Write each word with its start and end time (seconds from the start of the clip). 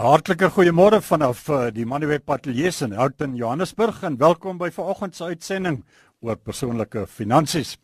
Hartlike 0.00 0.48
goeiemôre 0.54 1.02
vanaf 1.04 1.42
uh, 1.52 1.66
die 1.76 1.84
Manuweb 1.84 2.22
Patelies 2.24 2.78
in 2.80 2.94
Houghton, 2.96 3.34
Johannesburg 3.36 3.98
en 4.08 4.14
welkom 4.16 4.56
by 4.56 4.70
vanoggend 4.72 5.18
se 5.18 5.26
uitsending 5.28 5.82
oor 6.24 6.38
persoonlike 6.40 7.02
finansies. 7.04 7.74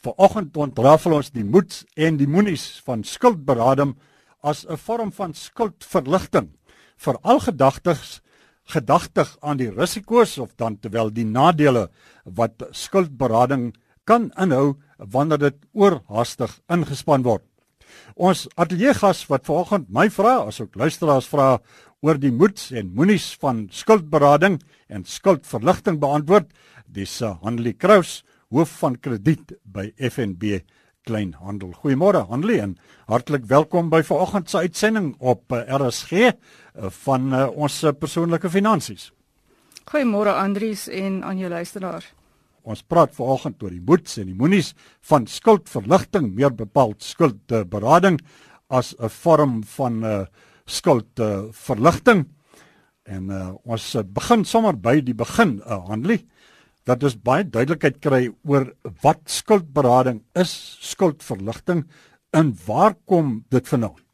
Vanoggend 0.00 0.56
ontrafel 0.56 1.18
ons 1.18 1.28
die 1.34 1.44
moeds 1.44 1.82
en 1.92 2.16
die 2.16 2.28
moenies 2.30 2.64
van 2.86 3.04
skuldberading 3.04 3.92
as 4.40 4.64
'n 4.64 4.80
vorm 4.80 5.12
van 5.12 5.34
skuldverligting. 5.34 6.48
Veral 6.96 7.44
gedagtes 7.44 8.22
gedagtig 8.64 9.36
aan 9.42 9.60
die 9.60 9.68
risiko's 9.68 10.38
of 10.38 10.56
dan 10.56 10.80
terwyl 10.80 11.12
die 11.12 11.28
nadele 11.28 11.90
wat 12.24 12.64
skuldberading 12.72 13.74
kan 14.06 14.32
inhou 14.40 14.80
wanneer 14.96 15.38
dit 15.38 15.56
oorhaastig 15.74 16.60
ingespan 16.72 17.22
word. 17.22 17.44
Ons 18.16 18.46
ateljeegas 18.56 19.24
wat 19.30 19.46
vanoggend 19.46 19.88
my 19.92 20.08
vra, 20.10 20.38
asook 20.48 20.76
luisteraars 20.78 21.28
vra 21.30 21.58
oor 22.04 22.18
die 22.18 22.32
moeds 22.32 22.70
en 22.72 22.92
moenies 22.94 23.32
van 23.42 23.66
skuldberading 23.74 24.60
en 24.88 25.04
skuldverligting 25.04 25.98
beantwoord, 26.00 26.50
dis 26.86 27.20
Hanlie 27.42 27.74
Kraus, 27.74 28.22
hoof 28.50 28.78
van 28.80 28.96
krediet 28.96 29.56
by 29.64 29.90
FNB 29.98 30.62
Kleinhandel. 31.08 31.72
Goeiemôre 31.80 32.24
Hanlie 32.28 32.60
en 32.62 32.76
hartlik 33.08 33.46
welkom 33.48 33.88
by 33.92 34.02
vanoggend 34.04 34.50
se 34.50 34.64
uitsending 34.66 35.14
op 35.18 35.52
eh, 35.52 35.64
RSG 35.78 36.12
eh, 36.28 36.34
van 37.04 37.32
uh, 37.32 37.46
ons 37.56 37.80
persoonlike 38.00 38.50
finansies. 38.52 39.10
Goeiemôre 39.88 40.34
Andries 40.36 40.88
en 40.92 41.22
aan 41.24 41.38
jou 41.40 41.48
luisteraars. 41.48 42.12
Ons 42.68 42.84
praat 42.84 43.14
vanoggend 43.16 43.62
oor 43.64 43.72
die 43.72 43.84
moeds 43.84 44.18
en 44.20 44.28
die 44.28 44.36
moenies 44.36 44.74
van 45.08 45.24
skuldverligting, 45.30 46.34
meer 46.36 46.52
bepaald 46.52 47.00
skuldberading 47.04 48.20
as 48.68 48.94
'n 48.98 49.08
vorm 49.08 49.62
van 49.64 50.00
'n 50.00 50.04
uh, 50.04 50.26
skuldverligting. 50.66 52.28
En 53.06 53.30
uh, 53.30 53.54
ons 53.64 53.96
begin 54.12 54.44
sommer 54.44 54.76
by 54.76 55.00
die 55.00 55.14
begin, 55.14 55.62
uh, 55.64 55.88
Hanlie, 55.88 56.28
dat 56.84 57.02
ons 57.02 57.16
baie 57.16 57.44
duidelikheid 57.44 58.00
kry 58.00 58.28
oor 58.44 58.72
wat 59.02 59.20
skuldberading 59.24 60.22
is, 60.34 60.52
skuldverligting 60.80 61.86
en 62.32 62.56
waar 62.66 62.94
kom 63.06 63.44
dit 63.48 63.68
vandaan? 63.68 64.07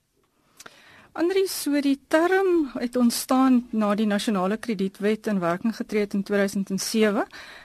Andri, 1.15 1.45
so 1.47 1.79
die 1.79 2.01
term 2.11 2.73
het 2.75 2.97
ontstaan 2.99 3.61
na 3.71 3.93
die 3.95 4.07
nasionale 4.07 4.57
kredietwet 4.59 5.29
in 5.31 5.39
werking 5.39 5.77
getree 5.77 6.01
het 6.03 6.15
in 6.19 6.25
2007. 6.27 7.23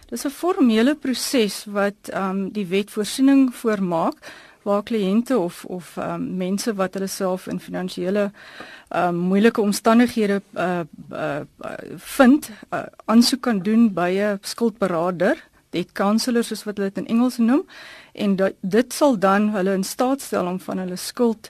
Dis 0.10 0.26
'n 0.26 0.30
formele 0.30 0.94
proses 0.96 1.66
wat 1.66 2.10
ehm 2.14 2.30
um, 2.30 2.52
die 2.52 2.68
wet 2.68 2.92
voorsiening 2.92 3.50
voormaak 3.56 4.18
waar 4.62 4.84
kliënte 4.84 5.38
of 5.38 5.66
of 5.66 5.98
um, 5.98 6.38
mense 6.38 6.74
wat 6.74 6.94
hulle 6.94 7.08
self 7.08 7.48
in 7.48 7.60
finansiële 7.60 8.32
um, 8.96 9.16
moeilike 9.16 9.62
omstandighede 9.62 10.42
uh, 10.54 10.80
uh 11.12 11.40
vind, 11.96 12.50
uh, 12.74 12.84
aansoek 13.06 13.42
kan 13.42 13.60
doen 13.60 13.94
by 13.94 14.10
'n 14.20 14.38
skuldberader, 14.42 15.50
debt 15.70 15.92
counselor 15.92 16.44
soos 16.44 16.64
wat 16.64 16.78
hulle 16.78 16.92
dit 16.94 16.98
in 16.98 17.16
Engels 17.16 17.38
noem, 17.38 17.66
en 18.14 18.36
dat, 18.36 18.54
dit 18.62 18.94
sal 18.94 19.20
dan 19.20 19.50
hulle 19.50 19.74
in 19.74 19.84
staat 19.84 20.22
stel 20.22 20.46
om 20.46 20.60
van 20.60 20.78
hulle 20.78 20.96
skuld 20.96 21.50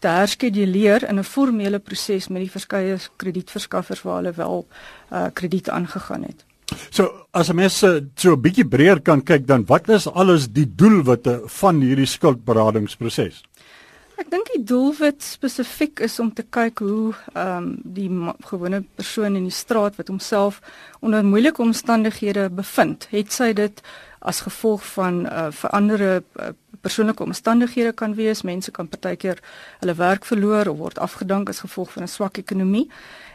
te 0.00 0.08
herskeduleer 0.08 1.08
in 1.08 1.18
'n 1.18 1.24
formele 1.24 1.78
proses 1.78 2.28
met 2.28 2.42
die 2.42 2.50
verskeie 2.50 2.96
kredietverskaffers 3.16 4.02
waar 4.02 4.16
hulle 4.16 4.32
wel 4.32 4.66
uh 5.12 5.26
krediet 5.32 5.70
aangegaan 5.70 6.22
het. 6.22 6.44
So 6.90 7.26
as 7.30 7.48
'n 7.50 7.54
mens 7.54 7.78
so 8.14 8.32
'n 8.32 8.40
bietjie 8.40 8.68
breër 8.68 9.00
kan 9.00 9.22
kyk 9.22 9.46
dan 9.46 9.64
wat 9.66 9.88
is 9.88 10.06
alles 10.06 10.48
die 10.48 10.74
doelwitte 10.74 11.40
uh, 11.42 11.48
van 11.48 11.80
hierdie 11.80 12.06
skuldberadingsproses? 12.06 13.42
Ek 14.20 14.28
dink 14.28 14.50
die 14.52 14.64
doelwit 14.64 15.22
spesifiek 15.24 16.00
is 16.04 16.18
om 16.20 16.28
te 16.32 16.42
kyk 16.42 16.78
hoe 16.78 17.14
ehm 17.32 17.56
um, 17.56 17.80
die 17.84 18.10
gewone 18.50 18.84
persoon 18.94 19.36
in 19.36 19.46
die 19.48 19.54
straat 19.54 19.96
wat 19.96 20.08
homself 20.08 20.60
onder 21.00 21.24
moeilike 21.24 21.62
omstandighede 21.62 22.50
bevind, 22.50 23.06
het 23.10 23.32
sy 23.32 23.52
dit 23.52 23.80
as 24.20 24.40
gevolg 24.40 24.84
van 24.92 25.24
uh, 25.26 25.46
veranderde 25.50 26.22
uh, 26.36 26.52
persoonlike 26.80 27.22
omstandighede 27.22 27.92
kan 27.92 28.14
wees. 28.14 28.42
Mense 28.42 28.70
kan 28.70 28.88
partykeer 28.88 29.40
hulle 29.80 29.94
werk 29.94 30.24
verloor 30.28 30.68
of 30.68 30.78
word 30.78 30.98
afgedank 30.98 31.48
as 31.48 31.62
gevolg 31.64 31.92
van 31.92 32.02
'n 32.02 32.08
swak 32.08 32.36
ekonomie. 32.36 32.88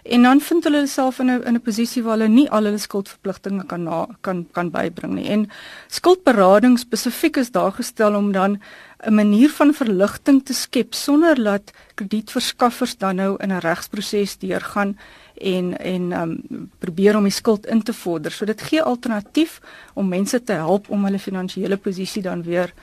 En 0.03 0.22
dan 0.22 0.40
vind 0.41 0.63
hulle 0.63 0.88
self 0.88 1.19
in 1.19 1.31
'n 1.31 1.44
in 1.44 1.56
'n 1.56 1.62
posisie 1.62 2.03
waar 2.03 2.18
hulle 2.18 2.28
nie 2.29 2.50
al 2.50 2.63
hulle 2.63 2.78
skuldverpligtinge 2.78 3.66
kan 3.66 3.84
na, 3.84 4.07
kan 4.22 4.47
kan 4.51 4.69
bybring 4.72 5.13
nie. 5.13 5.29
En 5.29 5.50
skuldberading 5.88 6.79
spesifiek 6.79 7.38
is 7.38 7.51
daar 7.51 7.72
gestel 7.72 8.16
om 8.16 8.31
dan 8.31 8.62
'n 9.06 9.13
manier 9.13 9.50
van 9.50 9.74
verligting 9.74 10.45
te 10.45 10.53
skep 10.53 10.94
sonder 10.94 11.44
dat 11.44 11.72
kredietverskaffers 11.95 12.97
dan 12.97 13.16
nou 13.16 13.35
in 13.40 13.51
'n 13.51 13.59
regsproses 13.59 14.38
deurgaan 14.38 14.97
en 15.38 15.78
en 15.78 16.12
um, 16.12 16.69
probeer 16.79 17.18
om 17.18 17.23
die 17.23 17.31
skuld 17.31 17.66
in 17.66 17.81
te 17.84 17.94
vorder. 17.94 18.31
So 18.31 18.46
dit 18.46 18.62
gee 18.62 18.81
alternatief 18.81 19.59
om 19.94 20.07
mense 20.07 20.44
te 20.44 20.53
help 20.53 20.90
om 20.90 21.03
hulle 21.03 21.19
finansiële 21.19 21.78
posisie 21.78 22.22
dan 22.22 22.44
weer 22.44 22.73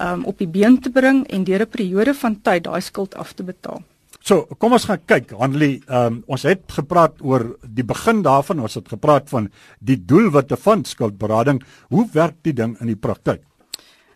um, 0.00 0.24
op 0.24 0.38
die 0.38 0.48
been 0.48 0.80
te 0.80 0.90
bring 0.90 1.26
en 1.28 1.44
deur 1.44 1.62
'n 1.62 1.68
periode 1.68 2.14
van 2.14 2.40
tyd 2.42 2.64
daai 2.64 2.80
skuld 2.80 3.14
af 3.14 3.32
te 3.32 3.42
betaal. 3.42 3.82
So, 4.22 4.46
kom 4.58 4.72
ons 4.72 4.84
gaan 4.86 5.00
kyk. 5.10 5.32
Hanlie, 5.34 5.82
um, 5.90 6.20
ons 6.30 6.42
het 6.46 6.62
gepraat 6.70 7.18
oor 7.26 7.56
die 7.66 7.82
begin 7.82 8.22
daarvan. 8.22 8.60
Ons 8.62 8.74
het 8.78 8.88
gepraat 8.88 9.26
van 9.32 9.48
die 9.80 9.98
doel 9.98 10.30
wat 10.30 10.48
te 10.48 10.56
vind 10.56 10.86
skuldberading. 10.86 11.58
Hoe 11.90 12.06
werk 12.12 12.36
die 12.42 12.54
ding 12.54 12.76
in 12.80 12.86
die 12.86 12.96
praktyk? 12.96 13.42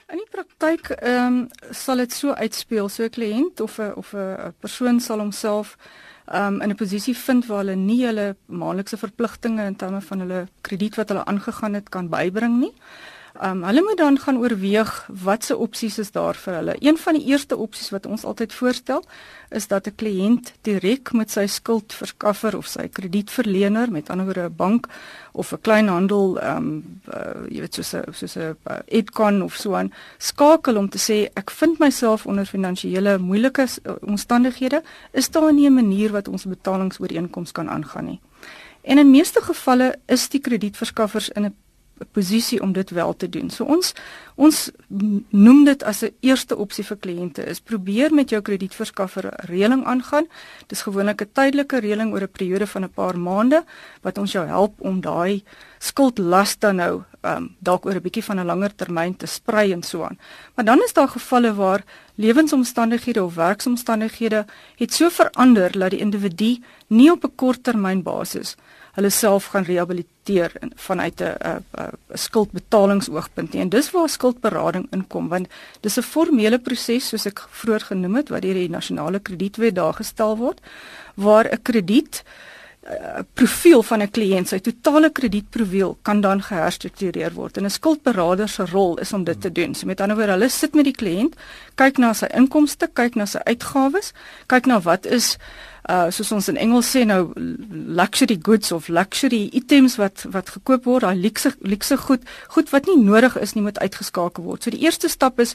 In 0.06 0.20
die 0.22 0.28
praktyk 0.30 0.92
ehm 1.00 1.26
um, 1.26 1.72
sal 1.74 1.96
dit 1.96 2.12
so 2.14 2.30
uitspeel. 2.30 2.88
So 2.88 3.02
'n 3.02 3.10
kliënt 3.10 3.60
of 3.60 3.78
'n 3.78 3.92
of 3.96 4.14
'n 4.14 4.54
persoon 4.60 5.00
sal 5.00 5.18
homself 5.18 5.76
um, 6.32 6.60
in 6.60 6.70
'n 6.70 6.76
posisie 6.76 7.16
vind 7.16 7.46
waar 7.46 7.58
hulle 7.58 7.74
nie 7.74 8.06
hulle 8.06 8.36
maandelikse 8.46 8.96
verpligtinge 8.96 9.66
in 9.66 9.76
terme 9.76 10.00
van 10.00 10.20
hulle 10.20 10.46
krediet 10.60 10.96
wat 10.96 11.08
hulle 11.08 11.24
aangegaan 11.24 11.74
het 11.74 11.88
kan 11.88 12.08
bybring 12.08 12.58
nie. 12.60 12.72
Um, 13.42 13.62
hulle 13.64 13.82
moet 13.82 13.96
dan 13.96 14.18
gaan 14.18 14.38
oorweeg 14.38 15.08
watse 15.22 15.56
opsies 15.56 15.98
is 15.98 16.10
daar 16.10 16.34
vir 16.34 16.54
hulle. 16.54 16.76
Een 16.80 16.96
van 16.96 17.14
die 17.14 17.24
eerste 17.24 17.56
opsies 17.56 17.90
wat 17.90 18.06
ons 18.06 18.24
altyd 18.24 18.52
voorstel 18.52 19.04
is 19.50 19.66
dat 19.66 19.86
'n 19.86 19.94
kliënt 19.94 20.52
direk 20.62 21.12
met 21.12 21.30
sy 21.30 21.46
skuldverskaffer 21.46 22.56
of 22.56 22.66
sy 22.66 22.88
kredietverlener, 22.88 23.90
met 23.90 24.10
ander 24.10 24.24
woorde 24.24 24.48
'n 24.48 24.56
bank 24.56 24.86
of 25.32 25.52
'n 25.52 25.60
kleinhandel, 25.60 26.40
ehm 26.40 26.56
um, 26.56 27.00
uh, 27.14 27.50
jy 27.50 27.60
weet 27.60 27.74
soos 27.74 27.94
'n 27.94 28.12
soos 28.12 28.36
'n 28.36 28.56
uh, 28.70 28.78
Edcon 28.86 29.42
of 29.42 29.54
so 29.54 29.74
aan, 29.74 29.92
skakel 30.18 30.76
om 30.76 30.88
te 30.88 30.98
sê 30.98 31.28
ek 31.34 31.50
vind 31.50 31.78
myself 31.78 32.26
onder 32.26 32.46
finansiële 32.46 33.18
moeilike 33.18 33.66
uh, 33.84 33.92
omstandighede, 34.00 34.82
is 35.12 35.30
daar 35.30 35.52
nie 35.52 35.68
'n 35.68 35.74
manier 35.74 36.12
wat 36.12 36.28
ons 36.28 36.44
betalingsooreenkoms 36.44 37.52
kan 37.52 37.68
aangaan 37.70 38.04
nie. 38.04 38.20
En 38.82 38.98
in 38.98 39.10
meeste 39.10 39.40
gevalle 39.42 39.98
is 40.06 40.28
die 40.28 40.40
kredietverskaffers 40.40 41.28
in 41.28 41.44
'n 41.44 41.54
posisie 42.12 42.60
om 42.62 42.72
dit 42.72 42.90
wel 42.90 43.16
te 43.16 43.28
doen. 43.28 43.50
So 43.50 43.64
ons 43.64 43.92
ons 44.36 44.70
noem 45.30 45.64
dit 45.64 45.82
as 45.82 46.02
'n 46.04 46.12
eerste 46.20 46.56
opsie 46.56 46.84
vir 46.84 46.96
kliënte 46.96 47.46
is 47.46 47.60
probeer 47.60 48.14
met 48.14 48.30
jou 48.30 48.40
kredietverskaffer 48.42 49.32
reëling 49.48 49.84
aangaan. 49.84 50.26
Dis 50.66 50.82
gewoonlik 50.82 51.22
'n 51.22 51.30
tydelike 51.32 51.80
reëling 51.80 52.12
oor 52.12 52.22
'n 52.22 52.28
periode 52.28 52.66
van 52.66 52.84
'n 52.84 52.90
paar 52.90 53.18
maande 53.18 53.64
wat 54.02 54.18
ons 54.18 54.32
jou 54.32 54.46
help 54.46 54.74
om 54.80 55.00
daai 55.00 55.42
skuldlas 55.78 56.58
dan 56.58 56.76
nou 56.76 57.02
um, 57.22 57.56
dalk 57.58 57.86
oor 57.86 57.94
'n 57.94 58.02
bietjie 58.02 58.24
van 58.24 58.40
'n 58.40 58.46
langer 58.46 58.74
termyn 58.74 59.16
te 59.16 59.26
sprei 59.26 59.72
en 59.72 59.82
so 59.82 60.02
aan. 60.02 60.18
Maar 60.54 60.64
dan 60.64 60.82
is 60.82 60.92
daar 60.92 61.08
gevalle 61.08 61.54
waar 61.54 61.84
lewensomstandighede 62.14 63.24
of 63.24 63.34
werksomstandighede 63.34 64.46
het 64.76 64.94
so 64.94 65.08
verander 65.08 65.78
dat 65.78 65.90
die 65.90 66.00
individu 66.00 66.62
nie 66.86 67.10
op 67.10 67.24
'n 67.24 67.34
korttermyn 67.34 68.02
basis 68.02 68.56
hulle 68.96 69.10
self 69.12 69.50
gaan 69.52 69.66
rehabiliteer 69.68 70.52
vanuit 70.88 71.20
'n 71.20 71.34
'n 71.76 71.92
skuldbetalingsoogpunt 72.12 73.52
nie. 73.52 73.62
En 73.62 73.68
dis 73.68 73.90
waar 73.90 74.08
skuldberading 74.08 74.86
inkom 74.90 75.28
want 75.28 75.48
dis 75.80 75.98
'n 75.98 76.02
formele 76.02 76.58
proses 76.58 77.08
soos 77.08 77.26
ek 77.26 77.46
vroeër 77.50 77.80
genoem 77.80 78.16
het 78.16 78.28
wat 78.28 78.42
deur 78.42 78.54
die 78.54 78.70
nasionale 78.70 79.20
kredietwet 79.20 79.74
daar 79.74 79.94
gestel 79.94 80.36
word 80.36 80.60
waar 81.14 81.46
'n 81.52 81.62
krediet 81.62 82.22
uh, 82.24 82.55
profiel 83.34 83.82
van 83.82 84.02
'n 84.02 84.10
kliënt, 84.10 84.48
sy 84.48 84.58
totale 84.58 85.10
kredietprofiel 85.10 85.98
kan 86.02 86.20
dan 86.20 86.42
geherstruktureer 86.42 87.32
word. 87.32 87.56
En 87.56 87.64
'n 87.64 87.70
skuldberader 87.70 88.48
se 88.48 88.64
rol 88.64 88.98
is 88.98 89.12
om 89.12 89.24
dit 89.24 89.40
te 89.40 89.52
doen. 89.52 89.74
So 89.74 89.86
met 89.86 90.00
ander 90.00 90.16
woorde, 90.16 90.32
hulle 90.32 90.48
sit 90.48 90.74
met 90.74 90.84
die 90.84 90.94
kliënt, 90.94 91.34
kyk 91.74 91.98
na 91.98 92.12
sy 92.12 92.26
inkomste, 92.26 92.88
kyk 92.92 93.14
na 93.14 93.26
sy 93.26 93.38
uitgawes, 93.44 94.12
kyk 94.46 94.66
na 94.66 94.80
wat 94.80 95.06
is 95.06 95.36
uh 95.90 96.10
soos 96.10 96.32
ons 96.32 96.48
in 96.48 96.56
Engels 96.56 96.96
sê 96.96 97.04
nou 97.06 97.32
luxury 97.98 98.38
goods 98.42 98.72
of 98.72 98.88
luxury 98.88 99.50
items 99.52 99.96
wat 99.96 100.24
wat 100.30 100.50
gekoop 100.50 100.84
word, 100.84 101.02
daai 101.02 101.16
luxe 101.16 101.54
luxe 101.60 101.96
goed, 101.96 102.22
goed 102.48 102.70
wat 102.70 102.86
nie 102.86 102.98
nodig 102.98 103.38
is 103.38 103.54
nie 103.54 103.62
moet 103.62 103.78
uitgeskakel 103.78 104.44
word. 104.44 104.62
So 104.62 104.70
die 104.70 104.82
eerste 104.82 105.08
stap 105.08 105.38
is 105.40 105.54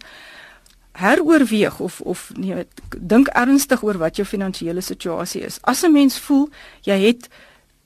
heroorweeg 0.91 1.79
of 1.79 2.01
of 2.01 2.31
nee, 2.35 2.65
dink 2.97 3.27
ernstig 3.27 3.83
oor 3.83 3.97
wat 3.97 4.15
jou 4.15 4.27
finansiële 4.27 4.81
situasie 4.81 5.41
is. 5.41 5.59
As 5.61 5.83
'n 5.83 5.91
mens 5.91 6.19
voel 6.19 6.49
jy 6.81 6.99
het 7.07 7.29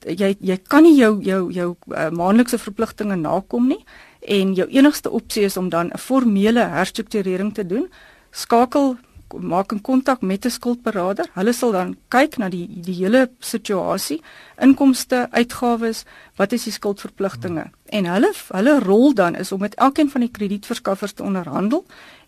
jy 0.04 0.36
jy 0.40 0.56
kan 0.68 0.82
nie 0.82 0.96
jou 0.96 1.22
jou 1.22 1.52
jou 1.52 1.76
uh, 1.88 2.10
maandelikse 2.10 2.58
verpligtinge 2.58 3.16
nakom 3.16 3.68
nie 3.68 3.84
en 4.20 4.54
jou 4.54 4.68
enigste 4.68 5.10
opsie 5.10 5.44
is 5.44 5.56
om 5.56 5.68
dan 5.68 5.90
'n 5.94 5.98
formele 5.98 6.60
herstrukturering 6.60 7.54
te 7.54 7.66
doen, 7.66 7.88
skakel 8.30 8.96
maak 9.34 9.72
'n 9.72 9.80
kontak 9.80 10.20
met 10.20 10.44
'n 10.44 10.50
skuldberader. 10.50 11.26
Hulle 11.32 11.52
sal 11.52 11.72
dan 11.72 11.96
kyk 12.08 12.36
na 12.36 12.48
die 12.48 12.68
die 12.80 12.94
hele 12.94 13.30
situasie, 13.38 14.22
inkomste, 14.58 15.26
uitgawes, 15.30 16.04
wat 16.36 16.52
is 16.52 16.64
die 16.64 16.72
skuldverpligtinge. 16.72 17.70
En 17.84 18.04
hulle 18.04 18.32
hulle 18.48 18.80
rol 18.80 19.14
dan 19.14 19.34
is 19.34 19.52
om 19.52 19.60
met 19.60 19.74
elkeen 19.74 20.10
van 20.10 20.20
die 20.20 20.30
kredietverskaffers 20.30 21.12
te 21.12 21.22
onderhandel 21.22 21.84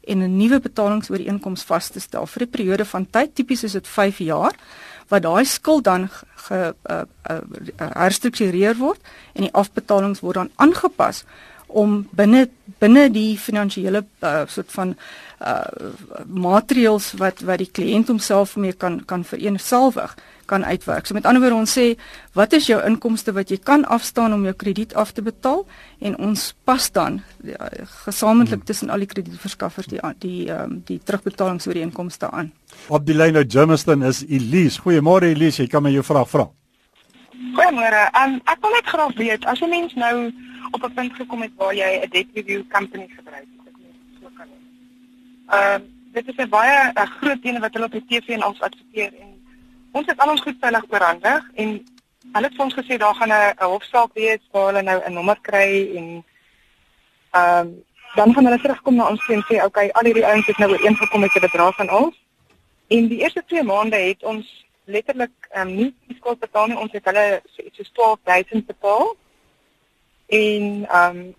en 0.09 0.23
'n 0.25 0.37
nuwe 0.37 0.61
betalingsooreenkoms 0.61 1.63
vas 1.69 1.89
te 1.89 2.01
stel 2.01 2.27
vir 2.27 2.43
'n 2.43 2.51
periode 2.51 2.85
van 2.85 3.07
tyd, 3.11 3.35
tipies 3.35 3.65
is 3.65 3.73
dit 3.73 3.89
5 3.89 4.19
jaar, 4.19 4.55
wat 5.09 5.23
daai 5.23 5.45
skuld 5.45 5.85
dan 5.85 6.09
ge 6.49 6.75
uh, 6.91 7.01
uh, 7.31 7.39
herstruktureer 7.77 8.77
word 8.77 9.01
en 9.33 9.47
die 9.47 9.53
afbetalings 9.53 10.21
word 10.21 10.35
dan 10.35 10.51
aangepas 10.57 11.25
om 11.67 12.09
binne 12.17 12.49
binne 12.81 13.09
die 13.13 13.39
finansiële 13.39 14.05
uh, 14.25 14.43
soort 14.47 14.73
van 14.73 14.97
uh 15.39 15.93
maatreëls 16.27 17.13
wat 17.21 17.45
wat 17.47 17.61
die 17.63 17.71
kliënt 17.71 18.09
homself 18.09 18.57
mee 18.57 18.73
kan 18.73 19.05
kan 19.05 19.25
vereenselwig 19.25 20.17
kan 20.49 20.65
uitwerk. 20.65 21.07
So 21.07 21.15
met 21.15 21.27
ander 21.29 21.43
woorde 21.43 21.61
ons 21.61 21.75
sê 21.79 21.87
wat 22.39 22.53
is 22.57 22.69
jou 22.71 22.79
inkomste 22.87 23.35
wat 23.37 23.53
jy 23.53 23.59
kan 23.71 23.85
afstaan 23.85 24.35
om 24.37 24.45
jou 24.49 24.55
krediet 24.57 24.95
af 24.95 25.13
te 25.13 25.23
betaal 25.23 25.65
en 26.01 26.17
ons 26.29 26.45
pas 26.69 26.91
dan 26.93 27.21
uh, 27.45 27.55
gesamentlik 28.05 28.63
hmm. 28.63 28.69
tussen 28.71 28.91
al 28.91 29.05
die 29.05 29.11
kredietverskaffers 29.11 29.91
die 29.93 30.01
die 30.25 30.49
um, 30.55 30.81
die 30.89 30.99
terugbetaalingsooreenkomste 31.05 32.31
aan. 32.31 32.53
Op 32.89 33.07
die 33.07 33.17
lyn 33.17 33.37
uit 33.37 33.53
Germiston 33.53 34.05
is 34.09 34.25
Elise. 34.29 34.81
Goeiemôre 34.85 35.33
Elise, 35.35 35.63
jy 35.63 35.69
kan 35.69 35.85
my 35.85 35.93
jou 35.93 36.05
vraag 36.05 36.31
vra. 36.33 36.49
Goeiemôre. 37.59 38.03
Um, 38.23 38.41
ek 38.49 38.65
wil 38.65 38.75
net 38.77 38.91
graag 38.95 39.15
weet 39.21 39.45
as 39.45 39.61
'n 39.61 39.71
mens 39.71 39.95
nou 39.95 40.33
op 40.71 40.83
'n 40.85 40.95
punt 40.95 41.13
gekom 41.15 41.43
het 41.43 41.53
waar 41.57 41.75
jy 41.75 42.01
'n 42.03 42.11
debt 42.11 42.27
review 42.35 42.63
company 42.73 43.09
gebruik. 43.17 43.47
Ehm 45.49 45.81
uh, 45.83 45.97
dit 46.13 46.29
is 46.29 46.37
'n 46.37 46.49
baie 46.49 46.93
'n 46.95 47.07
groot 47.07 47.43
ding 47.43 47.59
wat 47.59 47.73
hulle 47.73 47.85
op 47.85 47.93
die 47.93 48.05
TV 48.09 48.29
en 48.29 48.45
ons 48.45 48.61
adverteer 48.61 49.13
en 49.21 49.28
ons 49.99 50.07
het 50.07 50.21
al 50.23 50.31
ons 50.35 50.45
goed 50.47 50.59
veilig 50.61 50.85
oorhandig 50.93 51.47
en 51.63 51.75
hulle 52.33 52.49
het 52.49 52.65
ons 52.65 52.79
gesê 52.79 52.99
daar 53.03 53.15
gaan 53.19 53.35
'n 53.35 53.71
hofsaak 53.73 54.13
wees 54.15 54.43
waar 54.53 54.67
hulle 54.69 54.83
nou 54.83 54.99
'n 55.05 55.13
nommer 55.13 55.39
kry 55.51 55.71
en 55.99 56.07
ehm 57.31 57.67
um, 57.67 57.69
dan 58.15 58.33
gaan 58.35 58.45
hulle 58.45 58.61
terugkom 58.61 58.95
na 58.95 59.09
ons 59.09 59.29
en 59.29 59.43
sê 59.49 59.65
okay 59.65 59.89
al 59.89 60.05
hierdie 60.09 60.27
ouens 60.27 60.47
het 60.47 60.59
nou 60.59 60.71
ooreengekom 60.71 61.21
met 61.21 61.35
'n 61.35 61.47
bedrag 61.49 61.75
van 61.75 61.91
ons. 61.91 62.15
En 62.89 63.09
die 63.09 63.19
eerste 63.19 63.43
2 63.47 63.63
maande 63.63 63.97
het 63.97 64.23
ons 64.23 64.67
letterlik 64.85 65.37
ehm 65.51 65.69
um, 65.69 65.75
nie 65.75 65.95
die 66.07 66.17
skuld 66.17 66.39
betaal 66.39 66.67
nie. 66.67 66.79
Ons 66.79 66.93
het 66.93 67.05
hulle 67.05 67.43
so 67.45 67.63
iets 67.63 67.77
soos 67.77 67.93
12000 67.93 68.67
betaal. 68.67 69.17
En 70.27 70.87
ehm 70.89 71.17
um, 71.17 71.35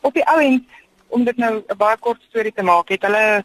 op 0.00 0.14
die 0.14 0.26
ou 0.26 0.40
end 0.40 0.64
om 1.08 1.24
dit 1.24 1.36
nou 1.36 1.62
'n 1.66 1.76
baie 1.76 1.96
kort 1.96 2.22
storie 2.28 2.52
te 2.52 2.62
maak, 2.62 2.88
het 2.88 3.02
hulle 3.02 3.44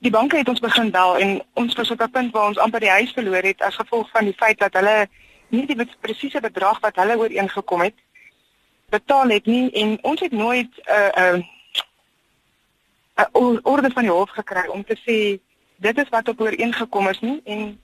die 0.00 0.10
banke 0.10 0.36
het 0.40 0.48
ons 0.48 0.62
begin 0.64 0.90
bel 0.90 1.16
en 1.18 1.34
ons 1.60 1.74
was 1.76 1.90
op 1.90 2.00
'n 2.00 2.10
punt 2.10 2.32
waar 2.32 2.48
ons 2.48 2.58
amper 2.58 2.80
die 2.80 2.96
huis 2.98 3.12
verloor 3.12 3.42
het 3.42 3.62
as 3.62 3.76
gevolg 3.76 4.10
van 4.10 4.24
die 4.24 4.36
feit 4.36 4.58
dat 4.58 4.74
hulle 4.74 5.08
nie 5.48 5.66
die 5.66 5.86
presiese 6.00 6.40
bedrag 6.40 6.80
wat 6.80 6.96
hulle 6.96 7.18
ooreengekom 7.18 7.80
het 7.80 7.94
betaal 8.88 9.28
het 9.28 9.46
nie 9.46 9.70
en 9.70 9.98
ons 10.02 10.20
het 10.20 10.32
nooit 10.32 10.72
'n 10.76 10.90
uh, 10.90 11.34
'n 11.34 11.44
uh, 13.20 13.52
'n 13.52 13.60
orde 13.62 13.90
van 13.90 14.02
die 14.02 14.12
hof 14.12 14.30
gekry 14.30 14.66
om 14.68 14.84
te 14.84 14.96
sê 15.06 15.40
dit 15.80 15.98
is 15.98 16.08
wat 16.08 16.28
op 16.28 16.40
ooreengekom 16.40 17.08
is 17.08 17.20
nie. 17.20 17.40
En 17.44 17.80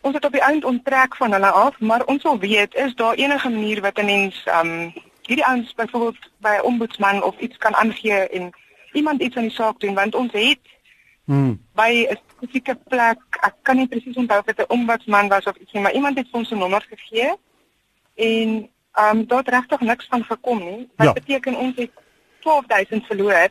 ons 0.00 0.14
het 0.14 0.24
op 0.24 0.32
die 0.32 0.40
eind 0.40 0.64
onttrek 0.64 1.16
van 1.16 1.32
hulle 1.32 1.50
af, 1.50 1.78
maar 1.80 2.04
ons 2.04 2.22
wil 2.22 2.38
weet 2.38 2.74
is 2.74 2.94
daar 2.94 3.14
enige 3.14 3.48
manier 3.48 3.80
wat 3.80 3.98
'n 3.98 4.04
mens 4.04 4.44
um 4.60 4.92
hierdie 5.22 5.46
ouens 5.46 5.74
byvoorbeeld 5.74 6.30
by 6.38 6.56
'n 6.58 6.64
ombudsman 6.64 7.22
of 7.22 7.38
iets 7.38 7.56
kan 7.56 7.74
aangee 7.74 8.28
en 8.28 8.50
iemand 8.92 9.22
iets 9.22 9.36
aan 9.36 9.42
die 9.42 9.50
saak 9.50 9.80
doen? 9.80 9.94
Want 9.94 10.14
ons 10.14 10.32
het 10.32 10.58
hmm. 11.24 11.58
by 11.74 12.06
'n 12.10 12.18
spesifieke 12.26 12.78
plek, 12.88 13.18
ek 13.40 13.54
kan 13.62 13.76
nie 13.76 13.88
presies 13.88 14.16
onthou 14.16 14.38
of 14.38 14.46
dit 14.46 14.58
'n 14.58 14.72
ombudsman 14.72 15.28
was 15.28 15.44
of 15.44 15.56
iets 15.56 15.72
nie, 15.72 15.82
maar 15.82 15.92
iemand 15.92 16.18
het 16.18 16.26
ons 16.30 16.50
'n 16.50 16.58
nommer 16.58 16.86
gegee 16.90 17.34
en 18.14 18.68
um 18.94 19.26
daar 19.26 19.38
het 19.38 19.48
regtig 19.48 19.80
niks 19.80 20.06
van 20.06 20.24
gekom 20.24 20.58
nie. 20.58 20.88
Wat 20.96 21.06
ja. 21.06 21.12
beteken 21.12 21.56
ons 21.56 21.76
het 21.76 21.90
12000 22.40 23.06
verloor 23.06 23.48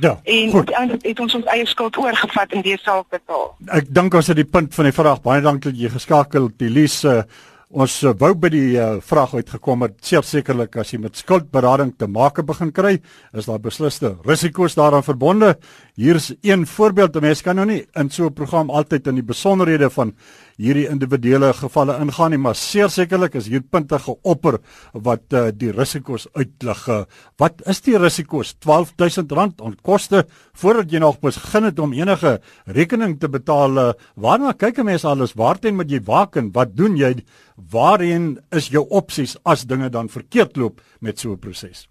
Ja. 0.00 0.20
En 0.22 0.50
goed. 0.50 0.66
die 0.66 1.08
het 1.10 1.20
ons 1.20 1.34
ons 1.34 1.44
eie 1.44 1.66
skuld 1.66 1.96
oorgevat 1.96 2.52
in 2.52 2.62
die 2.62 2.78
saak 2.78 3.08
betaal. 3.10 3.56
Ek 3.66 3.88
dink 3.94 4.14
ons 4.14 4.26
het 4.26 4.36
die 4.38 4.46
punt 4.46 4.74
van 4.74 4.86
die 4.86 4.94
vraag 4.94 5.22
baie 5.22 5.42
dankie 5.42 5.72
dat 5.72 5.80
jy 5.80 5.90
geskakel 5.90 6.46
het. 6.46 6.62
Elise 6.62 7.26
Ons 7.70 8.00
uh, 8.02 8.10
wou 8.18 8.32
by 8.34 8.48
die 8.50 8.72
uh, 8.82 8.96
vraag 8.98 9.36
uitgekom 9.38 9.84
het 9.84 10.00
sekerlik 10.02 10.74
as 10.82 10.88
jy 10.90 10.98
met 10.98 11.14
skuldberading 11.14 11.92
te 11.94 12.08
make 12.10 12.42
begin 12.42 12.72
kry, 12.74 12.96
is 13.30 13.46
daar 13.46 13.62
besliste 13.62 14.16
risiko's 14.26 14.74
daaraan 14.74 15.06
verbonde. 15.06 15.52
Hier's 16.00 16.30
een 16.40 16.62
voorbeeld, 16.64 17.18
mense 17.20 17.44
kan 17.44 17.58
nou 17.60 17.66
nie 17.68 17.82
in 18.00 18.08
so 18.08 18.24
'n 18.24 18.32
program 18.32 18.70
altyd 18.70 19.06
in 19.06 19.16
die 19.16 19.26
besonderhede 19.32 19.90
van 19.90 20.14
hierdie 20.56 20.88
individuele 20.88 21.52
gevalle 21.52 21.98
ingaan 22.00 22.30
nie, 22.30 22.38
maar 22.38 22.54
sekerlik 22.54 23.34
is 23.34 23.48
hier 23.48 23.60
punte 23.60 23.98
geopper 23.98 24.60
wat 24.94 25.32
uh, 25.32 25.50
die 25.52 25.70
risiko's 25.70 26.26
uitlig. 26.32 26.88
Wat 27.36 27.60
is 27.66 27.80
die 27.82 27.98
risiko's? 27.98 28.54
R12000 28.54 29.60
onkoste 29.60 30.24
voordat 30.54 30.90
jy 30.90 30.98
nog 31.00 31.20
begin 31.20 31.64
het 31.64 31.78
om 31.78 31.92
enige 31.92 32.40
rekening 32.64 33.20
te 33.20 33.28
betaal. 33.28 33.94
Waarna 34.16 34.52
kyk 34.52 34.78
'n 34.78 34.84
mens 34.84 35.04
alles? 35.04 35.34
Waarteen 35.34 35.76
moet 35.76 35.90
jy 35.90 36.00
waak 36.00 36.36
en 36.36 36.50
wat 36.52 36.76
doen 36.76 36.96
jy? 36.96 37.24
Waarheen 37.70 38.40
is 38.50 38.68
jou 38.68 38.86
opsies 38.88 39.36
as 39.44 39.66
dinge 39.66 39.90
dan 39.90 40.08
verkeerd 40.08 40.56
loop 40.56 40.80
met 41.00 41.18
so 41.18 41.32
'n 41.32 41.38
proses? 41.38 41.89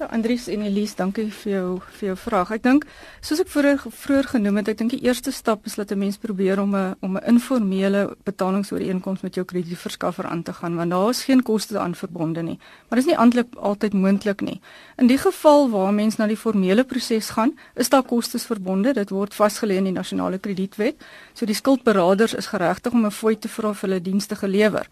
Ja, 0.00 0.06
Andries 0.06 0.46
en 0.48 0.62
Elise, 0.64 0.94
dankie 0.96 1.26
vir 1.42 1.50
jou 1.52 1.64
vir 1.98 2.06
jou 2.06 2.14
vraag. 2.16 2.54
Ek 2.56 2.62
dink 2.64 2.86
soos 3.20 3.42
ek 3.42 3.50
vroeër 3.52 3.82
vroeër 3.84 4.28
genoem 4.30 4.60
het, 4.62 4.70
ek 4.72 4.78
dink 4.78 4.94
die 4.94 5.02
eerste 5.04 5.28
stap 5.28 5.66
is 5.68 5.74
dat 5.76 5.92
'n 5.92 5.98
mens 6.00 6.16
probeer 6.16 6.56
om 6.62 6.72
'n 6.74 6.96
om 7.02 7.18
'n 7.18 7.24
informele 7.28 8.16
betalingsooreenkoms 8.24 9.20
met 9.20 9.34
jou 9.34 9.44
kredietverskaffer 9.44 10.24
aan 10.24 10.42
te 10.42 10.52
gaan 10.52 10.76
want 10.76 10.90
daar 10.90 11.10
is 11.10 11.24
geen 11.24 11.42
koste 11.42 11.78
aan 11.78 11.94
verbonde 11.94 12.42
nie. 12.42 12.58
Maar 12.88 12.98
dit 12.98 13.06
is 13.06 13.12
nie 13.12 13.18
eintlik 13.20 13.54
altyd 13.54 13.92
moontlik 13.92 14.40
nie. 14.40 14.60
In 14.96 15.06
die 15.06 15.18
geval 15.18 15.70
waar 15.70 15.92
mens 15.92 16.16
na 16.16 16.26
die 16.26 16.36
formele 16.36 16.84
proses 16.84 17.30
gaan, 17.30 17.52
is 17.74 17.88
daar 17.88 18.02
kostes 18.02 18.44
verbonde. 18.44 18.92
Dit 18.92 19.10
word 19.10 19.34
vasgelê 19.34 19.76
in 19.76 19.84
die 19.84 19.92
nasionale 19.92 20.38
kredietwet. 20.38 20.94
So 21.34 21.46
die 21.46 21.54
skuldberaders 21.54 22.34
is 22.34 22.46
geregtig 22.46 22.92
om 22.92 23.04
'n 23.04 23.10
fooi 23.10 23.38
te 23.38 23.48
vra 23.48 23.74
vir 23.74 23.88
hulle 23.88 24.02
dienste 24.02 24.36
gelewer. 24.36 24.86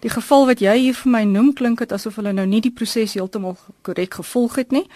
Die 0.00 0.10
geval 0.12 0.46
wat 0.46 0.60
jy 0.60 0.74
hier 0.78 0.94
vir 0.94 1.12
my 1.12 1.22
noem 1.24 1.54
klink 1.54 1.78
dit 1.78 1.92
asof 1.92 2.16
hulle 2.20 2.32
nou 2.32 2.46
nie 2.46 2.60
die 2.60 2.74
proses 2.74 3.14
heeltemal 3.16 3.56
korrek 3.82 4.14
gevolg 4.20 4.56
het 4.56 4.72
nie. 4.72 4.86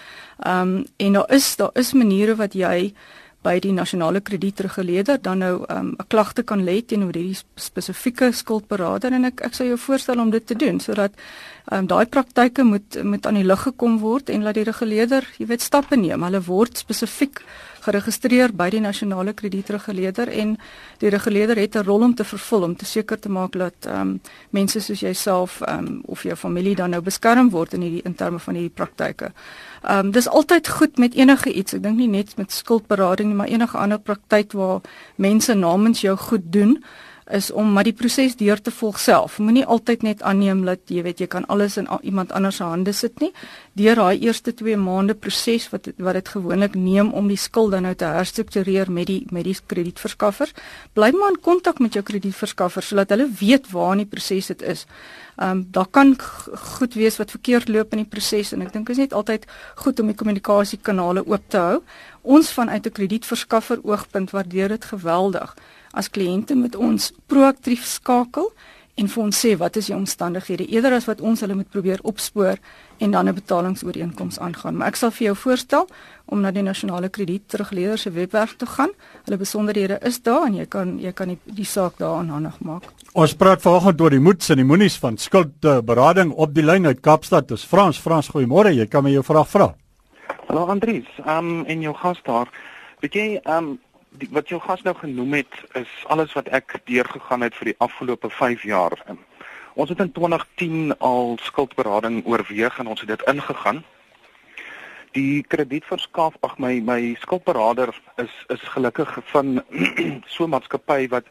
Ehm 0.45 0.77
um, 0.77 0.85
en 0.97 1.13
daar 1.13 1.33
is 1.33 1.55
daar 1.55 1.71
is 1.73 1.93
maniere 1.93 2.35
wat 2.35 2.53
jy 2.53 2.93
by 3.41 3.55
die 3.61 3.73
nasionale 3.73 4.21
kredietreguleerder 4.21 5.21
dan 5.21 5.39
nou 5.41 5.65
ehm, 5.65 5.85
'n 5.85 5.95
um, 5.99 6.07
klagte 6.07 6.43
kan 6.43 6.63
lê 6.63 6.81
teenoor 6.85 7.13
hierdie 7.13 7.37
spesifieke 7.55 8.31
skuldberader 8.31 9.13
en 9.13 9.25
ek 9.25 9.41
ek 9.41 9.53
sou 9.53 9.67
jou 9.67 9.77
voorstel 9.77 10.19
om 10.19 10.29
dit 10.29 10.45
te 10.47 10.55
doen 10.55 10.79
sodat 10.79 11.11
um, 11.71 11.87
daai 11.87 12.05
praktyke 12.05 12.63
moet 12.63 13.03
moet 13.03 13.25
aan 13.25 13.39
die 13.39 13.43
lig 13.43 13.61
gekom 13.61 13.99
word 13.99 14.29
en 14.29 14.43
laat 14.43 14.55
die 14.55 14.63
reguleerder, 14.63 15.27
jy 15.37 15.45
weet, 15.45 15.61
stappe 15.61 15.95
neem. 15.95 16.23
Hulle 16.23 16.41
word 16.41 16.77
spesifiek 16.77 17.41
geregistreer 17.81 18.53
by 18.53 18.69
die 18.69 18.81
nasionale 18.81 19.33
kredietreguleerder 19.33 20.29
en 20.41 20.55
die 21.01 21.09
reguleerder 21.09 21.57
het 21.57 21.75
'n 21.75 21.85
rol 21.85 22.01
om 22.01 22.15
te 22.15 22.23
vervul 22.23 22.63
om 22.63 22.75
te 22.75 22.85
seker 22.85 23.19
te 23.19 23.29
maak 23.29 23.51
dat 23.51 23.73
ehm 23.85 24.01
um, 24.01 24.21
mense 24.49 24.79
soos 24.79 24.99
jouself 24.99 25.61
ehm 25.61 25.87
um, 25.87 26.01
of 26.05 26.23
jou 26.23 26.35
familie 26.35 26.75
dan 26.75 26.89
nou 26.89 27.01
beskerm 27.01 27.49
word 27.49 27.73
in 27.73 27.81
hierdie 27.81 28.03
in 28.03 28.15
terme 28.15 28.39
van 28.39 28.53
hierdie 28.53 28.75
praktyke. 28.75 29.31
Ehm 29.83 30.05
um, 30.05 30.11
dis 30.11 30.27
altyd 30.27 30.67
goed 30.67 30.97
met 30.97 31.13
enige 31.13 31.53
iets. 31.53 31.73
Ek 31.73 31.83
dink 31.83 31.97
nie 31.97 32.07
net 32.07 32.37
met 32.37 32.51
skuldberading 32.51 33.27
nie, 33.27 33.35
maar 33.35 33.47
enige 33.47 33.77
ander 33.77 33.99
praktyk 33.99 34.51
waar 34.51 34.81
mense 35.15 35.53
namens 35.53 36.01
jou 36.01 36.17
goed 36.17 36.51
doen 36.51 36.83
is 37.31 37.51
om 37.51 37.71
maar 37.73 37.87
die 37.87 37.95
proses 37.95 38.35
deur 38.35 38.61
te 38.61 38.71
volg 38.71 38.99
self. 38.99 39.37
Moenie 39.39 39.65
altyd 39.65 40.03
net 40.03 40.21
aanneem 40.21 40.63
dat 40.67 40.91
jy 40.91 41.03
weet 41.05 41.23
jy 41.23 41.27
kan 41.31 41.45
alles 41.53 41.77
in 41.79 41.87
iemand 42.01 42.31
anders 42.31 42.59
se 42.59 42.67
hande 42.67 42.93
sit 42.93 43.19
nie. 43.23 43.31
Deur 43.79 43.95
daai 43.95 44.19
eerste 44.19 44.53
2 44.53 44.77
maande 44.77 45.15
proses 45.15 45.69
wat 45.71 45.89
wat 45.97 46.19
dit 46.19 46.29
gewoonlik 46.35 46.75
neem 46.75 47.13
om 47.13 47.27
die 47.31 47.39
skuld 47.39 47.71
dan 47.71 47.87
nou 47.87 47.95
te 47.95 48.05
herstruktureer 48.05 48.91
met 48.91 49.07
die 49.07 49.25
met 49.31 49.47
die 49.47 49.55
kredietverskaffer, 49.55 50.51
bly 50.93 51.11
maar 51.15 51.35
in 51.35 51.41
kontak 51.41 51.79
met 51.79 51.95
jou 51.95 52.03
kredietverskaffer 52.03 52.83
sodat 52.83 53.09
hulle 53.15 53.29
weet 53.39 53.71
waar 53.71 53.95
in 53.95 54.05
die 54.05 54.11
proses 54.11 54.51
dit 54.53 54.61
is. 54.61 54.85
Ehm 55.41 55.57
um, 55.57 55.65
daar 55.71 55.87
kan 55.87 56.15
goed 56.77 56.93
wees 56.93 57.17
wat 57.17 57.31
verkeerd 57.31 57.69
loop 57.69 57.93
in 57.95 58.03
die 58.03 58.11
proses 58.11 58.51
en 58.53 58.61
ek 58.61 58.73
dink 58.73 58.89
is 58.89 58.97
net 58.97 59.13
altyd 59.13 59.47
goed 59.75 59.99
om 59.99 60.07
die 60.11 60.15
kommunikasiekanale 60.15 61.23
oop 61.25 61.43
te 61.47 61.57
hou. 61.57 61.77
Ons 62.21 62.51
vanuit 62.51 62.85
'n 62.85 62.91
kredietverskaffer 62.91 63.79
oogpunt 63.83 64.31
waardeer 64.31 64.67
dit 64.67 64.85
geweldig 64.85 65.55
as 65.93 66.09
kliënte 66.09 66.55
met 66.55 66.75
ons 66.75 67.11
proaktief 67.27 67.85
skakel 67.85 68.51
en 68.99 69.07
vir 69.07 69.23
ons 69.23 69.41
sê 69.45 69.53
wat 69.59 69.77
is 69.79 69.87
die 69.89 69.95
omstandighede 69.95 70.67
eerder 70.69 70.93
as 70.97 71.07
wat 71.09 71.21
ons 71.23 71.41
hulle 71.43 71.55
moet 71.57 71.69
probeer 71.71 72.01
opspoor 72.07 72.59
en 72.99 73.11
dan 73.11 73.27
'n 73.29 73.33
betalingsooreenkoms 73.33 74.39
aangaan. 74.39 74.77
Maar 74.77 74.87
ek 74.87 74.95
sal 74.95 75.11
vir 75.11 75.25
jou 75.25 75.35
voorstel 75.35 75.87
om 76.25 76.41
na 76.41 76.51
die 76.51 76.61
nasionale 76.61 77.09
kredietreguleerder 77.09 77.97
se 77.97 78.11
webwerf 78.11 78.55
te 78.55 78.65
gaan. 78.65 78.89
Hulle 79.25 79.37
besonderhede 79.37 79.99
is 80.01 80.21
daar 80.21 80.45
en 80.45 80.55
jy 80.55 80.65
kan 80.65 80.99
jy 80.99 81.11
kan 81.11 81.27
die, 81.27 81.37
die 81.45 81.65
saak 81.65 81.97
daar 81.97 82.17
aanhandig 82.17 82.59
maak. 82.59 82.83
Ons 83.13 83.33
praat 83.33 83.61
vanoggend 83.61 84.01
oor 84.01 84.09
die 84.09 84.19
moeds 84.19 84.49
en 84.49 84.57
die 84.57 84.65
moenies 84.65 84.97
van 84.97 85.17
skuldberading 85.17 86.31
op 86.31 86.53
die 86.53 86.63
lyn 86.63 86.85
uit 86.85 86.99
Kaapstad. 86.99 87.47
Dis 87.47 87.63
Frans. 87.63 87.99
Frans, 87.99 88.29
goeiemôre. 88.29 88.75
Jy 88.75 88.85
kan 88.87 89.03
my 89.03 89.11
jou 89.11 89.23
vraag 89.23 89.49
vra. 89.49 89.75
Hallo 90.47 90.65
Andries. 90.65 91.07
Ehm 91.25 91.37
um, 91.37 91.65
en 91.65 91.81
jou 91.81 91.95
gas 91.95 92.19
daar. 92.23 92.47
Weet 92.99 93.13
jy 93.13 93.39
ehm 93.43 93.57
um, 93.57 93.79
die, 94.19 94.27
wat 94.31 94.49
jou 94.49 94.59
gas 94.61 94.83
nou 94.83 94.95
genoem 94.97 95.39
het 95.39 95.59
is 95.79 95.91
alles 96.07 96.33
wat 96.37 96.49
ek 96.55 96.79
deurgegaan 96.89 97.45
het 97.45 97.55
vir 97.55 97.71
die 97.71 97.77
afgelope 97.79 98.29
5 98.29 98.63
jaar. 98.67 98.97
Ons 99.73 99.89
het 99.89 100.03
in 100.03 100.11
2010 100.11 100.97
al 100.99 101.37
skuldberading 101.41 102.25
oorweeg 102.25 102.79
en 102.79 102.91
ons 102.91 102.99
het 102.99 103.09
dit 103.09 103.27
ingegaan. 103.31 103.83
Die 105.15 105.43
kredietverskaf, 105.43 106.35
ag 106.39 106.57
my 106.59 106.79
my 106.79 107.15
skuldberader 107.19 107.91
is 108.15 108.35
is 108.47 108.61
gelukkig 108.75 109.17
van 109.31 109.63
so 110.33 110.43
'n 110.43 110.49
maatskappy 110.55 111.07
wat 111.07 111.27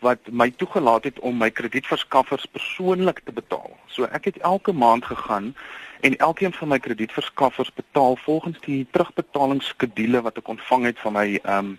wat 0.00 0.30
my 0.32 0.50
toegelaat 0.50 1.04
het 1.04 1.18
om 1.18 1.36
my 1.36 1.50
kredietverskaffers 1.50 2.46
persoonlik 2.46 3.20
te 3.24 3.32
betaal. 3.32 3.76
So 3.86 4.04
ek 4.04 4.24
het 4.24 4.38
elke 4.38 4.72
maand 4.72 5.04
gegaan 5.04 5.54
en 6.00 6.16
elkeen 6.16 6.52
van 6.52 6.68
my 6.68 6.78
kredietverskaffers 6.78 7.72
betaal 7.72 8.16
volgens 8.16 8.60
die 8.60 8.86
terugbetalingsskedule 8.90 10.22
wat 10.22 10.36
ek 10.36 10.48
ontvang 10.48 10.84
het 10.84 10.98
van 10.98 11.12
my 11.12 11.28
ehm 11.42 11.58
um, 11.58 11.78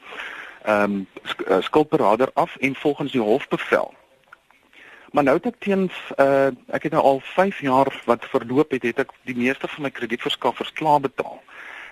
ehm 0.63 1.05
um, 1.47 1.61
skuldberader 1.61 2.29
af 2.33 2.55
en 2.55 2.75
volgens 2.75 3.11
die 3.11 3.21
hofbevel. 3.21 3.93
Maar 5.11 5.23
nou 5.23 5.35
het 5.37 5.45
ek 5.45 5.59
teens 5.59 5.93
uh 6.17 6.51
ek 6.67 6.83
het 6.83 6.91
nou 6.91 7.03
al 7.03 7.19
5 7.23 7.61
jaar 7.61 8.01
wat 8.05 8.25
verloop 8.25 8.71
het, 8.71 8.83
het 8.83 8.99
ek 8.99 9.11
die 9.23 9.35
meeste 9.35 9.67
van 9.67 9.83
my 9.83 9.91
kredietverskaffers 9.91 10.73
klaar 10.73 10.99
betaal. 10.99 11.41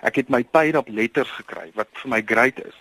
Ek 0.00 0.16
het 0.16 0.28
my 0.28 0.44
paid 0.44 0.74
up 0.74 0.88
letters 0.88 1.30
gekry 1.30 1.70
wat 1.74 1.88
vir 1.92 2.10
my 2.10 2.22
great 2.26 2.64
is 2.64 2.78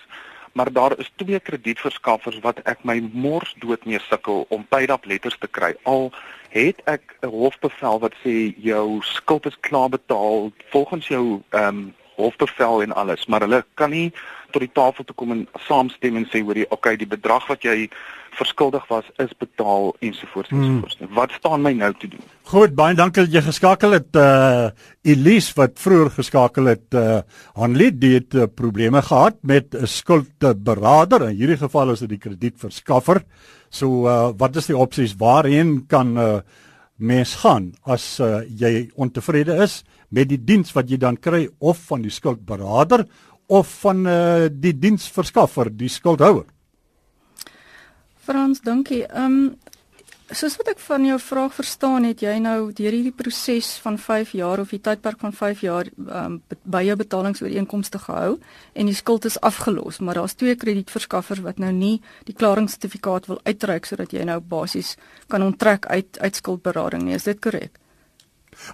maar 0.54 0.72
daar 0.74 0.98
is 1.00 1.12
twee 1.16 1.40
kredietverskaffers 1.40 2.40
wat 2.40 2.60
ek 2.64 2.84
my 2.84 3.00
mors 3.14 3.56
dood 3.60 3.86
mee 3.86 4.00
sukkel 4.00 4.46
om 4.50 4.66
paid 4.68 4.90
up 4.90 5.06
letters 5.06 5.38
te 5.40 5.48
kry. 5.48 5.76
Al 5.84 6.12
het 6.50 6.82
ek 6.86 7.16
'n 7.22 7.28
hofbevel 7.28 8.00
wat 8.00 8.16
sê 8.24 8.54
jou 8.58 9.02
skuld 9.02 9.46
is 9.46 9.60
klaar 9.60 9.90
betaal 9.90 10.52
volgens 10.70 11.08
jou 11.08 11.42
ehm 11.50 11.68
um, 11.68 11.94
hofbevel 12.20 12.84
en 12.86 12.96
alles, 13.00 13.26
maar 13.28 13.46
hulle 13.48 13.64
kan 13.80 13.94
nie 13.96 14.10
tot 14.54 14.64
die 14.66 14.74
tafel 14.74 15.06
toe 15.06 15.16
kom 15.16 15.32
en 15.36 15.48
saamstem 15.68 16.18
en 16.20 16.26
sê 16.30 16.42
hoor 16.46 16.58
jy, 16.58 16.66
okay, 16.74 16.96
die 17.00 17.10
bedrag 17.10 17.46
wat 17.50 17.66
jy 17.66 17.90
verskuldig 18.38 18.86
was 18.90 19.08
is 19.22 19.32
betaal 19.42 19.94
ensovoorts 20.06 20.52
ensovoorts. 20.54 20.98
Hmm. 21.00 21.14
Wat 21.18 21.34
staan 21.38 21.64
my 21.66 21.74
nou 21.78 21.92
te 21.98 22.10
doen? 22.12 22.24
Goed, 22.52 22.76
baie 22.78 22.96
dankie 22.98 23.26
dat 23.26 23.36
jy 23.36 23.44
geskakel 23.46 23.98
het. 23.98 24.10
Uh 24.16 24.70
Elise 25.10 25.56
wat 25.58 25.80
vroeër 25.82 26.12
geskakel 26.20 26.72
het, 26.72 26.88
uh 26.98 27.20
Hanlie, 27.58 27.92
die 27.92 28.16
het 28.20 28.36
uh, 28.38 28.48
probleme 28.62 29.02
gehad 29.02 29.40
met 29.42 29.76
'n 29.76 29.88
skuldberader. 29.88 31.30
In 31.30 31.38
hierdie 31.42 31.62
geval 31.66 31.92
is 31.92 32.06
dit 32.06 32.10
die 32.16 32.24
kredietverskaffer. 32.26 33.24
So 33.70 34.08
uh 34.08 34.32
wat 34.38 34.56
is 34.56 34.68
die 34.68 34.78
opsies? 34.78 35.16
Waarheen 35.18 35.86
kan 35.88 36.18
uh 36.18 36.40
mens 37.00 37.36
gaan 37.42 37.72
as 37.88 38.20
uh, 38.20 38.44
jy 38.46 38.90
ontevrede 39.00 39.56
is 39.64 39.84
met 40.10 40.30
die 40.30 40.40
diens 40.44 40.74
wat 40.76 40.90
jy 40.92 41.00
dan 41.00 41.18
kry 41.18 41.48
of 41.60 41.80
van 41.90 42.04
die 42.04 42.14
skuldberader 42.14 43.06
of 43.50 43.72
van 43.82 44.06
uh, 44.06 44.46
die 44.52 44.76
diensverskaffer, 44.78 45.72
die 45.74 45.90
skuldhouer? 45.90 46.46
Frans, 48.26 48.62
dankie. 48.62 49.06
Ehm 49.10 49.42
um, 49.42 49.58
soos 50.30 50.60
wat 50.60 50.68
ek 50.76 50.82
van 50.86 51.06
jou 51.08 51.16
vraag 51.18 51.56
verstaan 51.58 52.04
het 52.06 52.20
jy 52.22 52.36
nou 52.38 52.70
deur 52.78 52.94
hierdie 52.94 53.16
proses 53.18 53.72
van 53.82 53.96
5 53.98 54.36
jaar 54.38 54.62
of 54.62 54.70
die 54.76 54.82
tydperk 54.86 55.24
van 55.26 55.34
5 55.34 55.64
jaar 55.66 55.90
ehm 55.90 56.36
um, 56.36 56.59
by 56.72 56.84
jou 56.86 56.96
betalingsooreenkomste 57.00 58.02
gehou 58.06 58.38
en 58.74 58.90
die 58.90 58.98
skuld 58.98 59.26
is 59.26 59.40
afgelos, 59.46 60.00
maar 60.00 60.20
daar's 60.20 60.38
twee 60.38 60.56
kredietverskaffers 60.60 61.44
wat 61.46 61.60
nou 61.62 61.72
nie 61.76 61.98
die 62.30 62.38
klaringssertifikaat 62.38 63.30
wil 63.32 63.42
uitreik 63.44 63.90
sodat 63.90 64.14
jy 64.14 64.26
nou 64.30 64.40
basies 64.40 64.96
kan 65.28 65.46
onttrek 65.46 65.90
uit 65.90 66.20
uit 66.20 66.42
skuldberading 66.42 67.06
nie. 67.08 67.18
Is 67.18 67.28
dit 67.30 67.40
korrek? 67.42 67.78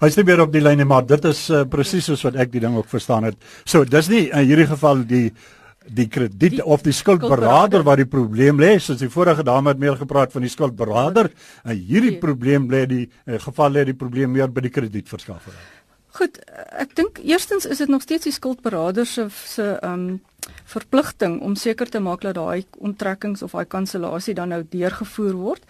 Hy 0.02 0.10
sê 0.10 0.24
weer 0.26 0.42
op 0.42 0.54
die 0.54 0.64
lyn 0.64 0.84
maar 0.88 1.06
dit 1.06 1.28
is 1.30 1.46
uh, 1.54 1.64
presies 1.70 2.08
soos 2.10 2.24
wat 2.26 2.40
ek 2.42 2.52
die 2.54 2.64
ding 2.64 2.76
ook 2.78 2.90
verstaan 2.90 3.30
het. 3.30 3.38
So 3.66 3.86
dis 3.86 4.10
nie 4.10 4.28
in 4.30 4.50
hierdie 4.50 4.72
geval 4.72 5.06
die 5.08 5.30
die 5.86 6.08
krediet 6.10 6.56
die, 6.58 6.64
of 6.66 6.82
die 6.82 6.94
skuldberader 6.96 7.84
wat 7.86 8.00
die 8.02 8.10
probleem 8.10 8.58
lê 8.58 8.72
soos 8.82 8.98
die 9.04 9.12
vorige 9.12 9.44
dame 9.46 9.70
het 9.70 9.82
meer 9.82 9.98
gepraat 10.00 10.34
van 10.34 10.42
die 10.42 10.50
skuldberader 10.50 11.30
en 11.62 11.78
hierdie 11.78 12.16
probleem 12.22 12.66
lê 12.72 12.86
die 12.90 13.04
uh, 13.06 13.38
geval 13.44 13.76
lê 13.78 13.86
die 13.92 13.98
probleem 13.98 14.34
meer 14.34 14.50
by 14.50 14.66
die 14.66 14.74
kredietverskaffer. 14.74 15.54
Goed, 16.16 16.38
ek 16.80 16.96
dink 16.96 17.18
eerstens 17.24 17.66
is 17.66 17.82
dit 17.84 17.92
nog 17.92 18.06
steeds 18.06 18.24
die 18.24 18.34
skuldberader 18.36 19.06
se 19.06 19.28
se 19.30 19.74
ehm 19.82 20.08
um, 20.08 20.22
verpligting 20.66 21.42
om 21.42 21.56
seker 21.56 21.90
te 21.90 22.00
maak 22.00 22.22
dat 22.22 22.36
daai 22.36 22.66
onttrekkings 22.78 23.44
of 23.44 23.52
daai 23.52 23.66
kansellasie 23.66 24.34
dan 24.34 24.50
nou 24.50 24.64
deurgevoer 24.70 25.34
word. 25.34 25.64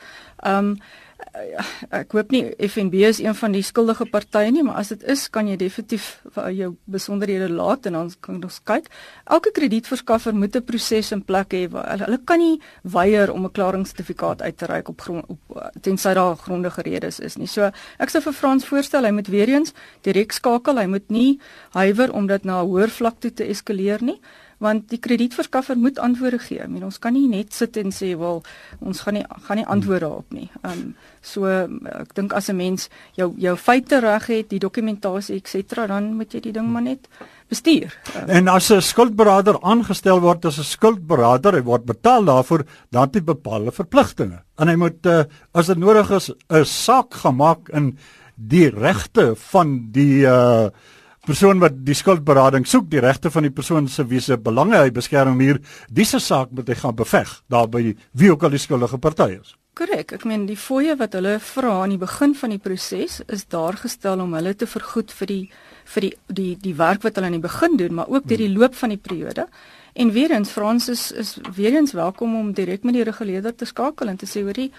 Um, 0.45 0.77
Eh, 1.15 1.67
ek 1.95 2.11
hoop 2.15 2.31
nie 2.33 2.41
FNB 2.67 3.05
is 3.07 3.21
een 3.23 3.35
van 3.39 3.53
die 3.55 3.63
skuldige 3.63 4.05
partye 4.11 4.51
nie, 4.51 4.63
maar 4.67 4.81
as 4.81 4.91
dit 4.91 5.03
is, 5.11 5.25
kan 5.31 5.47
jy 5.47 5.55
definitief 5.59 6.07
jou 6.51 6.73
besonderhede 6.91 7.47
laat 7.51 7.87
en 7.87 7.95
dan 7.95 8.11
kan 8.23 8.41
ons 8.43 8.57
kyk. 8.67 8.89
Elke 9.23 9.53
kredietverskaffer 9.55 10.35
moet 10.35 10.55
'n 10.55 10.63
proses 10.63 11.11
in 11.11 11.23
plek 11.23 11.53
hê. 11.53 11.63
Hulle 11.71 12.19
kan 12.25 12.39
nie 12.39 12.61
weier 12.83 13.31
om 13.31 13.45
'n 13.45 13.51
klaringssertifikaat 13.51 14.41
uit 14.41 14.57
te 14.57 14.65
reik 14.65 14.89
op 14.89 15.01
grond 15.01 15.25
op 15.27 15.71
tensy 15.81 16.13
daar 16.13 16.35
grondige 16.35 16.81
redes 16.81 17.19
is 17.19 17.37
nie. 17.37 17.47
So 17.47 17.71
ek 17.99 18.09
sou 18.09 18.21
vir 18.21 18.33
Frans 18.33 18.65
voorstel 18.65 19.03
hy 19.03 19.11
moet 19.11 19.27
weer 19.27 19.49
eens 19.49 19.73
direk 20.01 20.31
skakel. 20.31 20.77
Hy 20.77 20.85
moet 20.87 21.09
nie 21.09 21.39
huiwer 21.71 22.13
om 22.13 22.27
dit 22.27 22.43
na 22.43 22.61
'n 22.61 22.67
hoër 22.67 22.89
vlak 22.89 23.19
toe 23.19 23.33
te 23.33 23.43
eskaleer 23.47 24.03
nie 24.03 24.19
want 24.65 24.89
die 24.91 24.99
kredietverskaffer 25.01 25.77
moet 25.79 25.99
antwoorde 26.01 26.39
gee. 26.41 26.59
Ek 26.63 26.71
meen 26.71 26.87
ons 26.87 26.99
kan 27.01 27.13
nie 27.15 27.27
net 27.31 27.53
sit 27.53 27.77
en 27.81 27.93
sê 27.93 28.13
wel 28.19 28.41
ons 28.81 29.03
gaan 29.05 29.19
nie 29.19 29.25
gaan 29.47 29.61
nie 29.61 29.67
antwoorde 29.77 30.09
op 30.21 30.33
nie. 30.35 30.49
Ehm 30.63 30.71
um, 30.71 30.95
so 31.25 31.49
ek 31.49 32.13
dink 32.17 32.33
as 32.37 32.49
'n 32.49 32.57
mens 32.57 32.89
jou 33.17 33.33
jou 33.37 33.55
feite 33.57 33.99
reg 33.99 34.27
het, 34.27 34.49
die 34.49 34.59
dokumentasie 34.59 35.37
et 35.37 35.47
cetera, 35.47 35.87
dan 35.87 36.13
moet 36.13 36.33
jy 36.33 36.41
die 36.41 36.53
ding 36.53 36.67
maar 36.69 36.85
net 36.85 37.07
bestuur. 37.49 37.93
Um, 38.15 38.29
en 38.29 38.47
as 38.47 38.71
'n 38.71 38.81
skuldberader 38.81 39.61
aangestel 39.61 40.19
word 40.21 40.45
as 40.45 40.59
'n 40.59 40.63
skuldberader, 40.63 41.53
hy 41.53 41.63
word 41.63 41.85
betaal 41.85 42.25
daarvoor, 42.25 42.65
dan 42.91 43.01
het 43.01 43.15
hy 43.15 43.21
bepaalde 43.21 43.71
verpligtinge. 43.71 44.43
En 44.57 44.67
hy 44.67 44.75
moet 44.75 45.05
uh, 45.05 45.23
as 45.53 45.67
dit 45.67 45.77
nodig 45.77 46.11
is 46.11 46.31
'n 46.49 46.65
saak 46.65 47.13
gemaak 47.13 47.69
in 47.69 47.97
die 48.35 48.69
regte 48.69 49.35
van 49.35 49.91
die 49.91 50.25
uh 50.25 50.69
persoon 51.25 51.59
wat 51.59 51.75
die 51.85 51.95
skuldberading 51.97 52.67
soek, 52.69 52.87
die 52.91 53.01
regte 53.03 53.31
van 53.33 53.47
die 53.47 53.53
persoon 53.53 53.87
se 53.89 54.05
wie 54.09 54.21
se 54.21 54.37
belange 54.37 54.77
hy 54.77 54.91
beskerm 54.93 55.39
hier, 55.41 55.59
dis 55.89 56.13
'n 56.13 56.19
saak 56.19 56.49
wat 56.51 56.67
hy 56.67 56.75
gaan 56.75 56.95
beveg 56.95 57.41
daarby 57.49 57.95
wie 58.13 58.31
ook 58.31 58.43
al 58.43 58.49
die 58.49 58.59
skuldige 58.59 58.97
party 58.97 59.39
is. 59.41 59.55
Korrek. 59.75 60.13
Ek 60.13 60.23
meen 60.23 60.45
die 60.45 60.55
fooie 60.55 60.95
wat 60.95 61.13
hulle 61.13 61.39
vra 61.39 61.83
aan 61.83 61.89
die 61.89 61.97
begin 61.97 62.35
van 62.35 62.49
die 62.49 62.59
proses 62.59 63.21
is 63.27 63.45
daar 63.45 63.73
gestel 63.73 64.21
om 64.23 64.33
hulle 64.33 64.53
te 64.55 64.67
vergoed 64.67 65.11
vir 65.11 65.27
die 65.27 65.49
vir 65.85 66.01
die 66.01 66.13
die 66.27 66.55
die 66.61 66.75
werk 66.75 67.03
wat 67.03 67.15
hulle 67.15 67.27
aan 67.27 67.41
die 67.41 67.47
begin 67.47 67.75
doen, 67.77 67.93
maar 67.93 68.07
ook 68.07 68.27
deur 68.27 68.37
die 68.37 68.53
loop 68.53 68.75
van 68.75 68.89
die 68.89 68.97
periode. 68.97 69.47
En 69.93 70.11
weer 70.11 70.31
eens 70.31 70.49
Frans 70.49 70.89
is 70.89 71.11
is 71.11 71.37
weer 71.55 71.75
eens 71.75 71.91
welkom 71.91 72.35
om 72.35 72.53
direk 72.53 72.83
met 72.83 72.93
die 72.93 73.03
reguleerder 73.03 73.55
te 73.55 73.65
skakel 73.65 74.07
en 74.07 74.17
te 74.17 74.25
sê 74.25 74.43
hoorie 74.43 74.71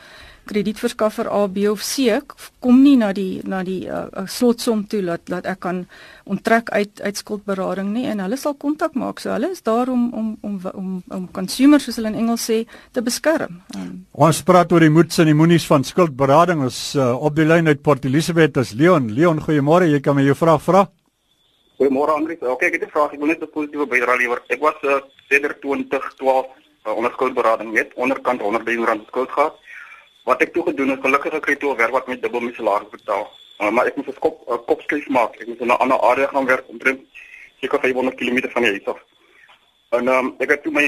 kredietverskaffer 0.46 1.28
A, 1.32 1.46
B 1.48 1.66
of 1.70 1.82
C 1.82 2.20
kom 2.60 2.82
nie 2.82 2.96
na 2.96 3.12
die 3.12 3.40
na 3.44 3.62
die 3.66 3.86
uh, 3.90 4.26
slotsom 4.26 4.86
toe 4.90 5.02
dat 5.04 5.26
dat 5.30 5.46
ek 5.46 5.60
kan 5.66 5.84
onttrek 6.24 6.70
uit 6.70 7.00
uit 7.02 7.16
skuldberading 7.16 7.92
nie 7.94 8.06
en 8.10 8.22
hulle 8.24 8.38
sal 8.40 8.54
kontak 8.54 8.94
maak. 8.94 9.20
So 9.20 9.32
hulle 9.34 9.50
is 9.54 9.62
daar 9.66 9.90
om 9.92 10.08
om 10.14 10.36
om 10.42 10.58
om 10.72 10.90
om 11.18 11.28
consumers 11.32 11.86
soos 11.86 12.00
hulle 12.00 12.12
in 12.14 12.20
Engels 12.24 12.46
sê 12.50 12.64
te 12.92 13.02
beskerm. 13.02 13.60
Um, 13.76 14.06
Ons 14.12 14.42
praat 14.42 14.72
oor 14.72 14.86
die 14.86 14.92
moeds 14.92 15.18
en 15.22 15.30
die 15.30 15.38
moenies 15.38 15.66
van 15.66 15.84
skuldberading. 15.84 16.62
Ons 16.66 16.80
uh, 16.96 17.12
op 17.14 17.36
die 17.36 17.46
lyn 17.46 17.68
uit 17.68 17.82
Port 17.82 18.04
Elizabeth 18.04 18.56
is 18.62 18.74
Leon. 18.74 19.10
Leon, 19.14 19.42
goeiemôre. 19.42 19.90
Jy 19.90 20.00
kan 20.00 20.16
my 20.16 20.26
jou 20.26 20.36
vraag 20.38 20.62
vra. 20.62 20.86
Goeiemôre 21.76 22.14
Andri. 22.16 22.38
Okay, 22.40 22.68
ek 22.68 22.80
het 22.80 22.88
'n 22.88 22.94
vraag. 22.94 23.12
Ek 23.12 23.20
wil 23.20 23.28
net 23.28 23.42
'n 23.42 23.52
positiewe 23.52 23.86
bydrae 23.86 24.18
lewer. 24.18 24.42
Ek 24.48 24.60
was 24.60 24.74
uh, 24.82 25.00
sedert 25.28 25.60
2012 25.60 26.46
uh, 26.86 26.96
onder 26.96 27.12
skuldberading 27.12 27.72
net 27.72 27.92
onderkant 27.94 28.40
100 28.40 28.64
000 28.64 28.84
rand 28.86 29.06
skuld 29.06 29.30
gehad. 29.30 29.54
Wat 30.26 30.40
ek 30.42 30.52
toe 30.52 30.64
gedoen 30.66 30.88
het, 30.90 31.00
gelukkig 31.00 31.34
ek 31.38 31.44
het 31.46 31.60
toe 31.62 31.72
'n 31.72 31.76
werk 31.76 31.92
wat 31.94 32.06
met 32.06 32.22
dubbel 32.22 32.40
my 32.40 32.52
salaris 32.52 32.90
betaal. 32.90 33.26
Uh, 33.60 33.70
maar 33.70 33.86
ek 33.86 33.96
moes 33.96 34.06
'n 34.06 34.18
kop 34.18 34.42
uh, 34.48 34.58
kopskuif 34.66 35.06
maak. 35.08 35.36
Ek 35.40 35.46
moes 35.46 35.58
in 35.58 35.66
'n 35.70 35.78
ander 35.82 35.98
area 35.98 36.26
gaan 36.26 36.46
werk 36.46 36.68
omtrent 36.68 37.00
seker 37.60 37.80
500 37.80 38.16
km 38.16 38.50
van 38.50 38.62
die 38.62 38.70
huis 38.70 38.86
af. 38.86 39.00
En 39.90 40.08
um, 40.08 40.34
ek 40.38 40.50
het 40.50 40.62
toe 40.62 40.72
my 40.72 40.86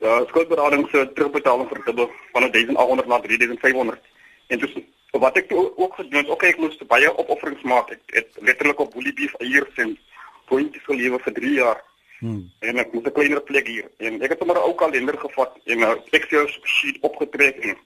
uh, 0.00 0.20
skuldberading 0.26 0.88
se 0.90 1.10
terugbetaling 1.14 1.68
verdubbel 1.68 2.10
van 2.32 2.50
1800 2.50 3.06
na 3.06 3.20
3500. 3.20 4.00
En 4.46 4.58
dus 4.58 4.74
wat 5.10 5.36
ek 5.36 5.48
toe 5.48 5.76
ook 5.76 5.94
gedoen 5.94 6.20
het, 6.20 6.28
okay, 6.28 6.48
ek 6.48 6.58
moes 6.58 6.76
baie 6.86 7.16
opofferings 7.16 7.62
maak. 7.62 7.90
Ek 7.90 8.02
het 8.06 8.28
letterlik 8.40 8.80
op 8.80 8.94
Woolly 8.94 9.12
Beef 9.12 9.34
eiers 9.38 9.74
en 9.76 9.98
pointjies 10.50 10.84
gelewe 10.84 11.18
vir 11.18 11.32
3 11.32 11.52
jaar. 11.52 11.84
Hmm. 12.18 12.50
En 12.58 12.78
ek 12.78 12.92
moes 12.92 13.06
'n 13.06 13.12
kleiner 13.12 13.42
plek 13.42 13.66
hier 13.66 13.86
en 13.98 14.22
ek 14.22 14.30
het 14.30 14.38
sommer 14.38 14.56
'n 14.56 14.66
ou 14.66 14.74
kalender 14.74 15.18
gevat 15.18 15.52
en 15.64 15.78
'n 15.78 16.02
Excel 16.10 16.46
sheet 16.62 16.98
opgetrek 17.00 17.56
en 17.56 17.76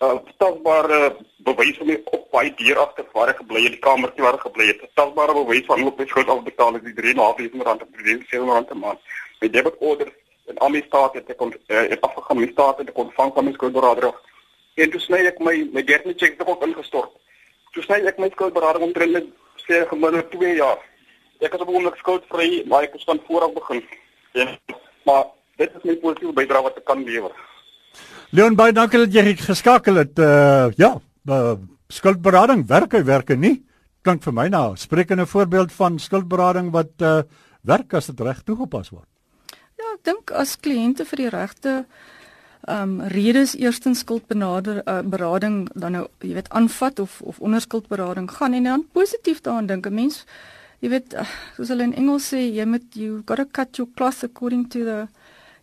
uh 0.00 0.18
tasbare 0.40 1.16
bewys 1.44 1.76
van 1.78 1.86
my 1.86 1.96
op 2.04 2.26
baie 2.32 2.52
deur 2.56 2.78
agter 2.78 3.06
waar 3.12 3.32
ek 3.32 3.42
gebly 3.42 3.62
het, 3.66 3.74
die 3.76 3.82
kamer 3.84 4.12
waar 4.16 4.38
ek 4.38 4.46
gebly 4.46 4.66
het. 4.70 4.84
Tasbare 4.96 5.34
bewys 5.36 5.66
van 5.68 5.84
ek 5.84 5.98
my 5.98 6.06
skuld 6.08 6.28
afbetaal 6.34 6.78
het, 6.78 6.84
die 6.88 6.94
3.500 7.14 7.66
rand 7.68 7.84
per 7.84 8.04
maand, 8.04 8.26
700 8.32 8.68
per 8.70 8.78
maand. 8.80 9.00
My 9.40 9.48
debit 9.48 9.76
orders 9.78 10.14
en 10.48 10.58
al 10.58 10.72
my 10.74 10.82
staat 10.86 11.18
het 11.18 11.28
ek 11.30 11.42
uh, 11.44 11.82
het 11.92 12.00
afgegaan 12.08 12.40
my 12.40 12.48
staat 12.52 12.78
het 12.82 12.92
ek 12.92 13.02
ontvang 13.04 13.32
van 13.34 13.44
my 13.44 13.52
skuldberader. 13.56 14.14
En 14.80 14.90
toe 14.90 15.00
sny 15.04 15.20
ek 15.28 15.42
my 15.44 15.56
my 15.72 15.84
derde 15.84 16.14
cheque 16.16 16.38
tog 16.38 16.54
op 16.54 16.64
ingestort. 16.64 17.12
Toe 17.76 17.84
sny 17.84 18.00
ek 18.08 18.18
my 18.18 18.30
skuldberader 18.32 18.86
omtrent 18.88 19.34
sê 19.66 19.84
gemiddeld 19.90 20.32
2 20.32 20.54
jaar 20.62 20.80
ek 21.40 21.52
het 21.52 21.60
op 21.60 21.68
'n 21.68 21.76
oomblik 21.76 21.96
skuld 21.96 22.24
vry, 22.28 22.64
maar 22.68 22.82
ek 22.84 22.92
het 22.92 23.04
van 23.04 23.20
voor 23.26 23.44
af 23.48 23.52
begin. 23.52 23.84
Ja. 24.32 24.48
Maar 25.04 25.24
Dit 25.60 25.74
is 25.76 25.82
my 25.84 25.94
positiewe 26.00 26.32
bydrae 26.32 26.64
wat 26.64 26.78
ek 26.80 26.86
kan 26.88 27.02
lewer. 27.04 27.32
Leon 28.30 28.54
baie 28.54 28.70
dankie 28.70 29.00
dat 29.02 29.14
jy 29.14 29.32
geskakel 29.40 29.96
het. 29.98 30.20
Uh 30.22 30.70
ja, 30.78 30.92
uh, 31.26 31.56
skuldberading 31.90 32.62
werk 32.68 32.94
hy 32.94 33.02
werk 33.02 33.32
nie. 33.34 33.56
Klink 34.06 34.22
vir 34.22 34.34
my 34.36 34.46
nou 34.52 34.76
sprekende 34.78 35.26
voorbeeld 35.26 35.72
van 35.74 35.98
skuldberading 35.98 36.70
wat 36.70 36.94
uh 37.02 37.22
werk 37.66 37.92
as 37.98 38.06
dit 38.06 38.22
reg 38.22 38.38
toegepas 38.46 38.92
word. 38.94 39.08
Ja, 39.50 39.96
ek 39.96 40.04
dink 40.06 40.30
as 40.30 40.54
kliënte 40.62 41.04
vir 41.10 41.24
die 41.24 41.32
regte 41.34 41.74
ehm 42.68 43.00
um, 43.00 43.08
redes 43.10 43.56
eerstens 43.56 44.04
skuldbenader 44.04 44.82
uh, 44.84 45.00
berading 45.02 45.64
dan 45.74 45.96
nou 45.96 46.06
jy 46.20 46.34
weet 46.36 46.50
aanvat 46.54 47.00
of 47.00 47.18
of 47.26 47.40
onderskuldberading 47.40 48.28
gaan 48.30 48.54
en 48.54 48.68
dan 48.68 48.84
positief 48.92 49.40
daaraan 49.40 49.66
dink 49.66 49.86
'n 49.86 49.94
mens 49.94 50.24
jy 50.80 50.90
weet 50.92 51.16
soos 51.56 51.72
hulle 51.72 51.82
in 51.82 51.94
Engels 51.94 52.28
sê 52.32 52.46
jy 52.46 52.64
moet 52.64 52.84
you 52.94 53.22
got 53.26 53.36
to 53.36 53.46
cut 53.50 53.76
your 53.76 53.90
cloth 53.96 54.22
according 54.22 54.68
to 54.68 54.84
the 54.84 55.08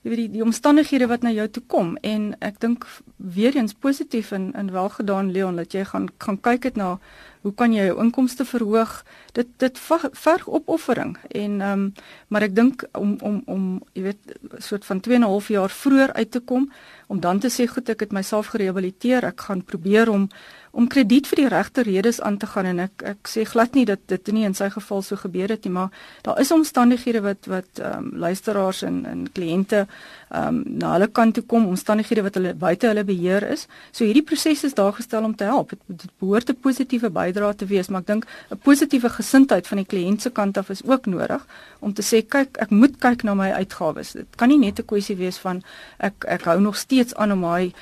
jy 0.04 0.10
weet 0.12 0.20
die, 0.22 0.30
die 0.38 0.44
omstandighede 0.46 1.08
wat 1.08 1.24
na 1.26 1.32
jou 1.36 1.48
toe 1.50 1.64
kom 1.68 1.96
en 2.02 2.30
ek 2.46 2.60
dink 2.64 2.86
weer 3.18 3.56
eens 3.58 3.74
positief 3.74 4.32
en 4.32 4.52
en 4.54 4.72
welgedaan 4.72 5.32
Leon 5.32 5.56
dat 5.56 5.74
jy 5.74 5.86
gaan 5.86 6.08
gaan 6.18 6.42
kyk 6.42 6.62
dit 6.70 6.76
na 6.80 6.98
hoe 7.42 7.54
kan 7.54 7.74
jy 7.74 7.86
jou 7.86 8.00
inkomste 8.04 8.46
verhoog? 8.46 9.04
Dit 9.34 9.48
dit 9.58 9.80
verg 10.12 10.48
opoffering 10.48 11.18
en 11.28 11.62
ehm 11.62 11.72
um, 11.72 11.94
maar 12.28 12.42
ek 12.42 12.56
dink 12.56 12.84
om 12.92 13.18
om 13.22 13.42
om 13.46 13.64
jy 13.94 14.04
weet 14.10 14.38
soort 14.58 14.86
van 14.86 15.00
2 15.00 15.16
en 15.16 15.22
'n 15.22 15.30
half 15.30 15.48
jaar 15.48 15.70
vroeër 15.70 16.14
uit 16.14 16.32
te 16.32 16.40
kom 16.40 16.72
om 17.08 17.20
dan 17.20 17.40
te 17.40 17.50
sê 17.50 17.68
goed 17.68 17.90
ek 17.90 18.00
het 18.00 18.12
myself 18.12 18.52
gerehabiliteer. 18.52 19.24
Ek 19.24 19.42
gaan 19.48 19.64
probeer 19.64 20.10
om 20.10 20.30
om 20.78 20.86
krediet 20.88 21.26
vir 21.26 21.40
die 21.40 21.50
regte 21.50 21.82
redes 21.82 22.20
aan 22.22 22.36
te 22.38 22.46
gaan. 22.46 22.68
En 22.70 22.80
ek 22.84 23.04
ek 23.14 23.30
sê 23.32 23.46
glad 23.50 23.74
nie 23.74 23.86
dat 23.90 24.04
dit 24.12 24.32
nie 24.36 24.44
in 24.46 24.54
sy 24.54 24.68
geval 24.70 25.02
so 25.02 25.18
gebeur 25.18 25.50
het 25.50 25.64
nie 25.66 25.74
maar 25.74 25.90
daar 26.28 26.40
is 26.44 26.52
omstandighede 26.52 27.24
wat 27.26 27.48
wat 27.50 27.82
ehm 27.82 27.98
um, 27.98 28.12
luisteraars 28.20 28.84
en 28.84 29.06
en 29.06 29.26
kliënte 29.32 29.86
ehm 29.88 30.48
um, 30.48 30.64
na 30.84 30.94
hulle 30.94 31.08
kant 31.08 31.34
toe 31.34 31.44
kom 31.44 31.66
omstandighede 31.68 32.26
wat 32.28 32.36
hulle 32.36 32.54
buite 32.54 32.88
hulle 32.88 33.04
beheer 33.04 33.48
is. 33.50 33.68
So 33.92 34.06
hierdie 34.06 34.24
proses 34.24 34.64
is 34.64 34.74
daar 34.74 34.94
gestel 34.94 35.24
om 35.24 35.36
te 35.36 35.44
help. 35.44 35.74
Dit 35.88 36.12
behoort 36.20 36.50
'n 36.50 36.60
positiewe 36.62 37.10
bydrae 37.28 37.56
te 37.56 37.70
wees 37.70 37.92
maar 37.92 38.02
ek 38.02 38.08
dink 38.08 38.26
'n 38.52 38.60
positiewe 38.64 39.10
gesindheid 39.10 39.68
van 39.68 39.84
die 39.84 39.90
kliënt 39.94 40.22
se 40.22 40.30
kant 40.30 40.58
af 40.58 40.70
is 40.70 40.84
ook 40.84 41.06
nodig 41.06 41.46
om 41.80 41.94
te 41.94 42.02
sê 42.02 42.24
kyk 42.26 42.58
ek 42.58 42.72
moet 42.72 43.00
kyk 43.00 43.24
na 43.24 43.34
my 43.34 43.52
uitgawes 43.52 44.14
dit 44.14 44.28
kan 44.36 44.50
nie 44.50 44.58
net 44.58 44.80
'n 44.80 44.86
kwessie 44.86 45.16
wees 45.16 45.38
van 45.38 45.64
ek 46.00 46.26
ek 46.28 46.44
hou 46.44 46.60
nog 46.60 46.76
steeds 46.76 47.16
aan 47.16 47.32
om 47.32 47.40
my 47.40 47.74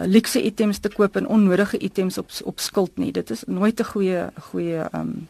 uh, 0.00 0.06
luxe 0.06 0.42
items 0.42 0.78
te 0.78 0.88
koop 0.88 1.16
en 1.16 1.28
onnodige 1.28 1.78
items 1.78 2.18
op 2.18 2.30
op 2.44 2.60
skuld 2.60 2.98
nie. 2.98 3.12
Dit 3.12 3.30
is 3.30 3.44
nooit 3.46 3.80
'n 3.80 3.84
goeie 3.84 4.30
goeie 4.50 4.84
um 4.92 5.28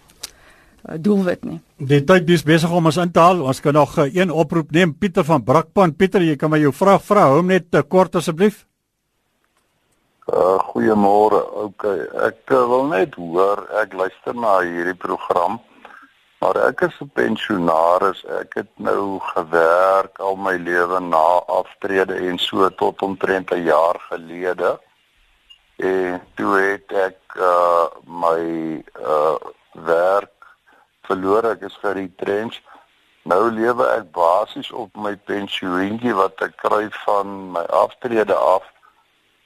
doelwit 1.01 1.45
nie. 1.45 1.61
Die 1.77 2.05
tyd 2.05 2.29
is 2.29 2.43
besig 2.43 2.71
om 2.71 2.87
ons 2.87 2.97
in 2.97 3.11
te 3.11 3.21
haal. 3.21 3.41
Ons 3.41 3.61
kan 3.61 3.73
nog 3.73 3.99
uh, 3.99 4.15
een 4.15 4.31
oproep 4.31 4.71
neem. 4.71 4.95
Pieter 4.95 5.25
van 5.25 5.45
Brakpan. 5.45 5.95
Pieter, 5.95 6.23
jy 6.23 6.37
kan 6.37 6.51
my 6.51 6.59
jou 6.59 6.73
vraag 6.73 7.05
vra. 7.05 7.21
Hou 7.21 7.37
hom 7.37 7.47
net 7.47 7.65
kort 7.89 8.15
asseblief. 8.15 8.67
Uh 10.35 10.59
goeiemôre. 10.59 11.39
Okay, 11.69 12.01
ek 12.27 12.51
uh, 12.51 12.65
wil 12.67 12.89
net 12.91 13.15
hoor, 13.15 13.61
ek 13.79 13.93
luister 13.95 14.35
na 14.35 14.57
hierdie 14.67 14.97
program. 14.99 15.61
Maar 16.43 16.59
ek 16.69 16.81
is 16.89 16.97
'n 17.01 17.11
pensionaris. 17.15 18.25
Ek 18.41 18.59
het 18.59 18.73
nou 18.77 19.21
gewerk 19.31 20.19
al 20.19 20.35
my 20.37 20.57
lewe 20.59 20.99
na 21.01 21.27
aftrede 21.61 22.19
en 22.19 22.39
so 22.39 22.69
tot 22.83 23.03
omtrent 23.03 23.55
'n 23.55 23.63
jaar 23.63 23.99
gelede. 24.11 24.81
En 25.77 26.21
toe 26.35 26.53
het 26.59 26.93
ek 26.93 27.21
uh 27.39 27.87
my 28.05 28.43
uh 28.99 29.39
werk 29.73 30.39
verloor. 31.07 31.45
Ek 31.55 31.63
is 31.63 31.79
geretrench. 31.87 32.59
Nou 33.23 33.51
lewe 33.51 33.87
ek 33.87 34.11
basies 34.11 34.71
op 34.73 34.91
my 34.97 35.17
pensioentjie 35.17 36.15
wat 36.15 36.43
ek 36.43 36.57
kry 36.57 36.91
van 37.07 37.53
my 37.55 37.65
aftrede 37.71 38.35
af. 38.35 38.74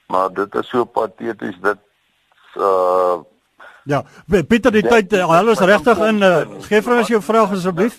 Maar 0.09 0.33
dit 0.33 0.55
is 0.55 0.69
so 0.69 0.85
pateties 0.85 1.59
dit 1.61 1.85
uh 2.57 3.19
Ja, 3.89 4.03
Pieter 4.27 4.73
die 4.75 4.83
tyd 4.85 5.13
uh, 5.17 5.23
alles 5.33 5.61
regtig 5.65 5.97
in 6.05 6.19
uh, 6.21 6.43
gee 6.67 6.81
vir 6.85 6.97
ons 6.99 7.07
jou 7.09 7.21
vraag 7.25 7.53
asseblief. 7.55 7.95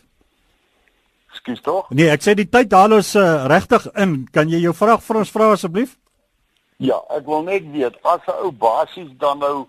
Skus 1.34 1.62
tog? 1.64 1.88
Nee, 1.90 2.10
ek 2.12 2.22
sê 2.22 2.34
die 2.38 2.46
tyd 2.46 2.70
haal 2.76 2.94
ons 2.94 3.10
uh, 3.18 3.46
regtig 3.50 3.88
in. 3.98 4.12
Kan 4.30 4.52
jy 4.52 4.60
jou 4.66 4.74
vraag 4.76 5.02
vir 5.02 5.18
ons 5.22 5.32
vra 5.34 5.48
asseblief? 5.56 5.96
Ja, 6.78 7.00
ek 7.16 7.26
wil 7.26 7.42
net 7.48 7.66
weet 7.74 7.96
as 8.06 8.22
'n 8.28 8.38
ou 8.44 8.52
basies 8.52 9.10
dan 9.18 9.42
nou 9.42 9.66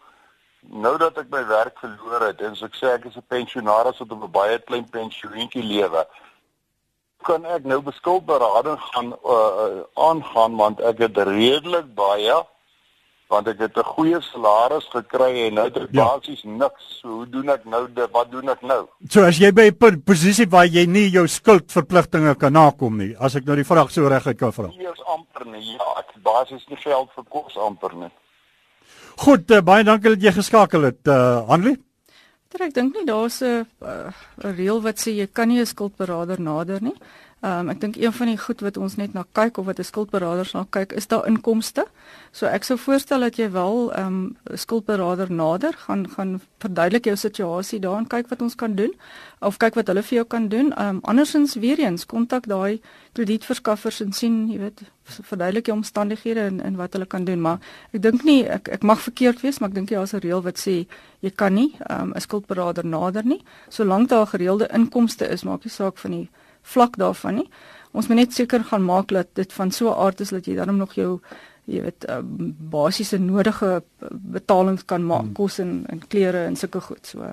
nou 0.86 0.98
dat 0.98 1.18
ek 1.18 1.32
my 1.34 1.42
werk 1.48 1.80
verloor 1.80 2.28
het 2.28 2.42
en 2.42 2.56
so 2.56 2.66
ek 2.66 2.78
sê 2.78 2.94
ek 2.94 3.06
is 3.10 3.18
'n 3.18 3.26
pensionaris 3.28 3.98
wat 4.00 4.12
op 4.12 4.24
'n 4.24 4.32
baie 4.32 4.60
klein 4.60 4.86
pensioentjie 4.90 5.64
lewe 5.64 6.06
kan 7.28 7.46
ek 7.46 7.64
nou 7.64 7.82
beskuldberading 7.82 8.80
gaan 8.92 9.14
uh, 9.26 9.84
aangaan 9.94 10.56
want 10.58 10.82
ek 10.82 10.98
het 11.06 11.18
redelik 11.18 11.94
baie 11.96 12.42
want 13.32 13.48
ek 13.48 13.60
het 13.64 13.78
'n 13.78 13.92
goeie 13.96 14.20
salaris 14.22 14.88
gekry 14.92 15.48
en 15.48 15.54
nou 15.54 15.66
het 15.66 15.78
ek 15.78 15.92
ja. 15.92 16.06
basies 16.06 16.44
niks. 16.44 17.00
So 17.00 17.08
hoe 17.08 17.30
doen 17.30 17.50
ek 17.50 17.66
nou 17.66 17.88
dit? 17.94 18.12
Wat 18.12 18.32
doen 18.32 18.50
ek 18.50 18.62
nou? 18.62 18.88
So 19.10 19.24
as 19.24 19.38
jy 19.40 19.52
by 19.52 19.72
'n 19.72 20.02
posisie 20.04 20.48
waar 20.50 20.66
jy 20.66 20.86
nie 20.86 21.10
jou 21.10 21.28
skuldverpligtinge 21.28 22.36
kan 22.36 22.54
nakom 22.54 22.98
nie, 22.98 23.16
as 23.20 23.36
ek 23.36 23.46
nou 23.46 23.56
die 23.56 23.70
vraag 23.72 23.92
so 23.92 24.08
reguit 24.08 24.38
kan 24.38 24.52
vra. 24.52 24.68
Nee, 24.68 24.92
is 24.92 25.06
amper 25.06 25.46
nie. 25.46 25.64
Ja, 25.78 25.88
ek 26.00 26.12
basies 26.24 26.68
nie 26.68 26.78
geld 26.78 27.10
vir 27.16 27.26
kos 27.30 27.58
amper 27.58 27.96
nie. 27.96 28.12
Goed, 29.18 29.52
uh, 29.52 29.62
baie 29.62 29.84
dankie 29.84 30.10
dat 30.10 30.22
jy 30.22 30.32
geskakel 30.32 30.82
het, 30.82 31.08
uh 31.08 31.14
eh, 31.14 31.50
Hanlie. 32.52 32.68
Ek 32.68 32.74
dink 32.76 32.96
nie 32.96 33.06
daar's 33.06 33.42
'n 33.42 33.66
'n 33.82 34.56
reël 34.58 34.82
wat 34.82 34.98
sê 35.00 35.12
jy 35.16 35.28
kan 35.28 35.48
nie 35.48 35.60
'n 35.60 35.66
skuldberader 35.66 36.40
nader 36.40 36.82
nie. 36.82 36.96
Ehm 37.42 37.60
um, 37.60 37.70
ek 37.70 37.80
dink 37.82 37.96
een 37.98 38.14
van 38.14 38.28
die 38.30 38.38
goed 38.38 38.60
wat 38.62 38.76
ons 38.78 38.96
net 39.02 39.14
na 39.18 39.24
kyk 39.34 39.58
of 39.58 39.66
wat 39.66 39.80
'n 39.80 39.84
skuldberaders 39.84 40.52
na 40.54 40.66
kyk 40.70 40.92
is 40.94 41.08
daar 41.08 41.26
inkomste. 41.28 41.86
So 42.32 42.46
ek 42.46 42.64
sou 42.64 42.78
voorstel 42.78 43.20
dat 43.20 43.36
jy 43.36 43.52
wel 43.52 43.94
ehm 43.94 44.06
um, 44.08 44.38
skuldberader 44.54 45.32
nader 45.32 45.74
gaan 45.74 46.10
gaan 46.10 46.42
verduidelik 46.60 47.06
jou 47.06 47.16
situasie 47.16 47.80
daar 47.80 47.98
en 47.98 48.08
kyk 48.08 48.30
wat 48.30 48.42
ons 48.42 48.56
kan 48.56 48.76
doen 48.76 48.94
of 49.40 49.58
kyk 49.58 49.74
wat 49.74 49.88
hulle 49.88 50.04
vir 50.04 50.16
jou 50.16 50.26
kan 50.26 50.48
doen. 50.48 50.72
Ehm 50.74 50.88
um, 50.88 51.00
andersins 51.02 51.56
weer 51.56 51.80
eens 51.80 52.06
kontak 52.06 52.46
daai 52.48 52.82
kredietverskaffers 53.12 54.02
en 54.02 54.14
sien, 54.14 54.52
jy 54.52 54.60
weet, 54.60 54.82
verduidelik 55.04 55.66
jou 55.66 55.78
omstandighede 55.78 56.40
en 56.40 56.62
en 56.62 56.76
wat 56.76 56.94
hulle 56.94 57.06
kan 57.06 57.26
doen, 57.26 57.42
maar 57.42 57.60
ek 57.92 58.02
dink 58.02 58.24
nie 58.24 58.46
ek 58.48 58.68
ek 58.68 58.84
mag 58.84 59.02
verkeerd 59.02 59.42
wees, 59.42 59.60
maar 59.60 59.70
ek 59.70 59.76
dink 59.76 59.90
jy 59.90 59.96
daar's 59.96 60.14
'n 60.14 60.20
reël 60.20 60.42
wat 60.42 60.60
sê 60.60 60.86
jy 61.22 61.32
kan 61.36 61.54
nie 61.54 61.74
ehm 61.90 62.02
um, 62.02 62.14
'n 62.16 62.22
skuldberader 62.22 62.86
nader 62.86 63.26
nie 63.26 63.42
solank 63.70 64.10
daar 64.10 64.28
gereelde 64.28 64.70
inkomste 64.74 65.28
is, 65.28 65.44
maak 65.44 65.64
nie 65.64 65.72
saak 65.72 65.98
van 65.98 66.12
die 66.12 66.30
vlak 66.62 66.98
daarvan 66.98 67.36
nie. 67.36 67.50
Ons 67.92 68.08
moet 68.08 68.18
net 68.18 68.34
seker 68.34 68.64
gaan 68.64 68.84
maak 68.84 69.08
dat 69.12 69.36
dit 69.36 69.54
van 69.54 69.72
so 69.72 69.90
'n 69.90 70.00
aard 70.00 70.22
is 70.22 70.30
dat 70.30 70.46
jy 70.46 70.56
dan 70.56 70.78
nog 70.78 70.94
jou 70.94 71.20
jy 71.70 71.82
weet 71.86 72.06
uh, 72.10 72.20
basiese 72.72 73.20
nodige 73.22 73.84
betalings 74.34 74.84
kan 74.90 75.04
maak, 75.06 75.28
hmm. 75.28 75.36
kos 75.38 75.60
en 75.62 75.74
en 75.92 76.02
klere 76.12 76.46
en 76.48 76.58
sulke 76.60 76.82
goed 76.82 77.06
so. 77.06 77.28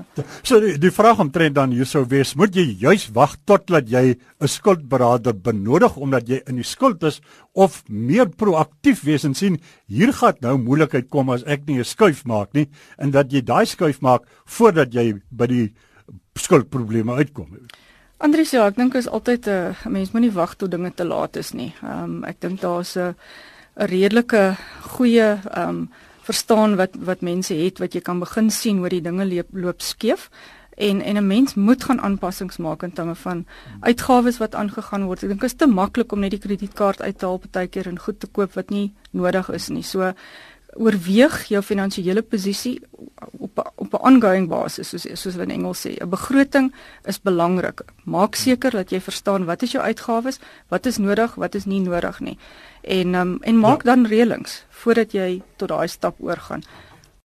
So 0.47 0.61
die, 0.61 0.75
die 0.81 0.93
vraag 0.95 1.23
omtrent 1.25 1.57
dan 1.57 1.73
hier 1.75 1.89
sou 1.89 2.05
wees, 2.11 2.35
moet 2.39 2.57
jy 2.57 2.67
juis 2.83 3.09
wag 3.17 3.39
totdat 3.49 3.89
jy 3.89 4.15
'n 4.15 4.53
skuldberader 4.53 5.35
benodig 5.35 5.97
omdat 5.97 6.29
jy 6.29 6.43
in 6.47 6.61
die 6.61 6.67
skuld 6.67 7.03
is 7.03 7.21
of 7.55 7.83
meer 7.89 8.29
proaktief 8.29 9.03
wees 9.09 9.25
en 9.25 9.35
sien 9.35 9.59
hier 9.87 10.13
gaan 10.13 10.37
nou 10.41 10.59
moeilikheid 10.59 11.09
kom 11.09 11.31
as 11.31 11.45
ek 11.45 11.67
nie 11.67 11.79
'n 11.79 11.85
skuif 11.85 12.25
maak 12.25 12.55
nie 12.55 12.69
en 12.99 13.11
dat 13.11 13.33
jy 13.33 13.41
daai 13.41 13.67
skuif 13.67 14.01
maak 14.01 14.29
voordat 14.45 14.93
jy 14.93 15.15
by 15.31 15.47
die 15.47 15.75
skuldprobleme 16.37 17.13
uitkom. 17.13 17.57
Andries, 18.19 18.51
ja, 18.51 18.65
ek 18.67 18.75
dink 18.75 18.97
is 18.99 19.07
altyd 19.07 19.47
'n 19.47 19.51
uh, 19.51 19.87
mens 19.87 20.11
moenie 20.11 20.33
wag 20.35 20.57
tot 20.59 20.71
dinge 20.71 20.91
te 20.91 21.05
laat 21.05 21.37
is 21.37 21.53
nie. 21.53 21.71
Ehm 21.83 22.03
um, 22.03 22.25
ek 22.25 22.41
dink 22.41 22.61
daar's 22.61 22.97
'n 22.97 23.15
'n 23.79 23.87
redelike 23.87 24.57
goeie 24.97 25.39
ehm 25.39 25.69
um, 25.69 25.91
verstaan 26.27 26.77
wat 26.77 26.99
wat 26.99 27.21
mense 27.21 27.55
het 27.55 27.79
wat 27.79 27.95
jy 27.95 28.01
kan 28.01 28.19
begin 28.19 28.51
sien 28.51 28.79
hoe 28.79 28.89
die 28.89 29.01
dinge 29.01 29.25
loop, 29.25 29.47
loop 29.53 29.81
skeef 29.81 30.31
en 30.77 31.01
en 31.01 31.17
'n 31.17 31.27
mens 31.27 31.55
moet 31.55 31.85
gaan 31.85 32.01
aanpassings 32.01 32.57
maak 32.57 32.83
in 32.83 32.93
terme 32.93 33.15
van 33.15 33.47
uitgawes 33.81 34.39
wat 34.39 34.55
aangegaan 34.55 35.05
word. 35.05 35.23
Ek 35.23 35.29
dink 35.29 35.45
is 35.45 35.55
te 35.55 35.67
maklik 35.67 36.13
om 36.13 36.21
net 36.21 36.31
die 36.31 36.43
kredietkaart 36.47 37.03
uit 37.03 37.19
te 37.19 37.27
haal 37.27 37.39
partykeer 37.39 37.87
en 37.87 37.99
goed 37.99 38.21
te 38.21 38.27
koop 38.27 38.53
wat 38.55 38.71
nie 38.71 38.95
nodig 39.11 39.49
is 39.51 39.69
nie. 39.69 39.83
So 39.83 40.13
oorweeg 40.77 41.45
jou 41.49 41.63
finansiële 41.63 42.23
posisie 42.23 42.81
op 43.39 43.73
op 43.75 43.93
'n 43.95 44.07
ongoing 44.11 44.49
basis 44.49 44.89
soos 44.89 45.07
soos 45.13 45.33
hulle 45.33 45.45
in 45.45 45.51
Engels 45.51 45.87
sê. 45.87 45.97
'n 45.97 46.09
Begroting 46.09 46.75
is 47.05 47.21
belangrik. 47.21 47.81
Maak 48.05 48.35
seker 48.35 48.71
dat 48.71 48.91
jy 48.91 49.01
verstaan 49.01 49.45
wat 49.45 49.63
is 49.63 49.73
jou 49.73 49.85
uitgawes, 49.85 50.39
wat 50.69 50.87
is 50.87 50.99
nodig, 50.99 51.35
wat 51.35 51.55
is 51.55 51.65
nie 51.65 51.81
nodig 51.81 52.21
nie. 52.21 52.39
En 52.83 53.15
um, 53.15 53.39
en 53.41 53.59
maak 53.59 53.83
ja. 53.83 53.95
dan 53.95 54.07
reëlings 54.07 54.65
voordat 54.69 55.13
jy 55.13 55.43
tot 55.57 55.69
daai 55.69 55.89
stap 55.89 56.17
oorgaan. 56.19 56.63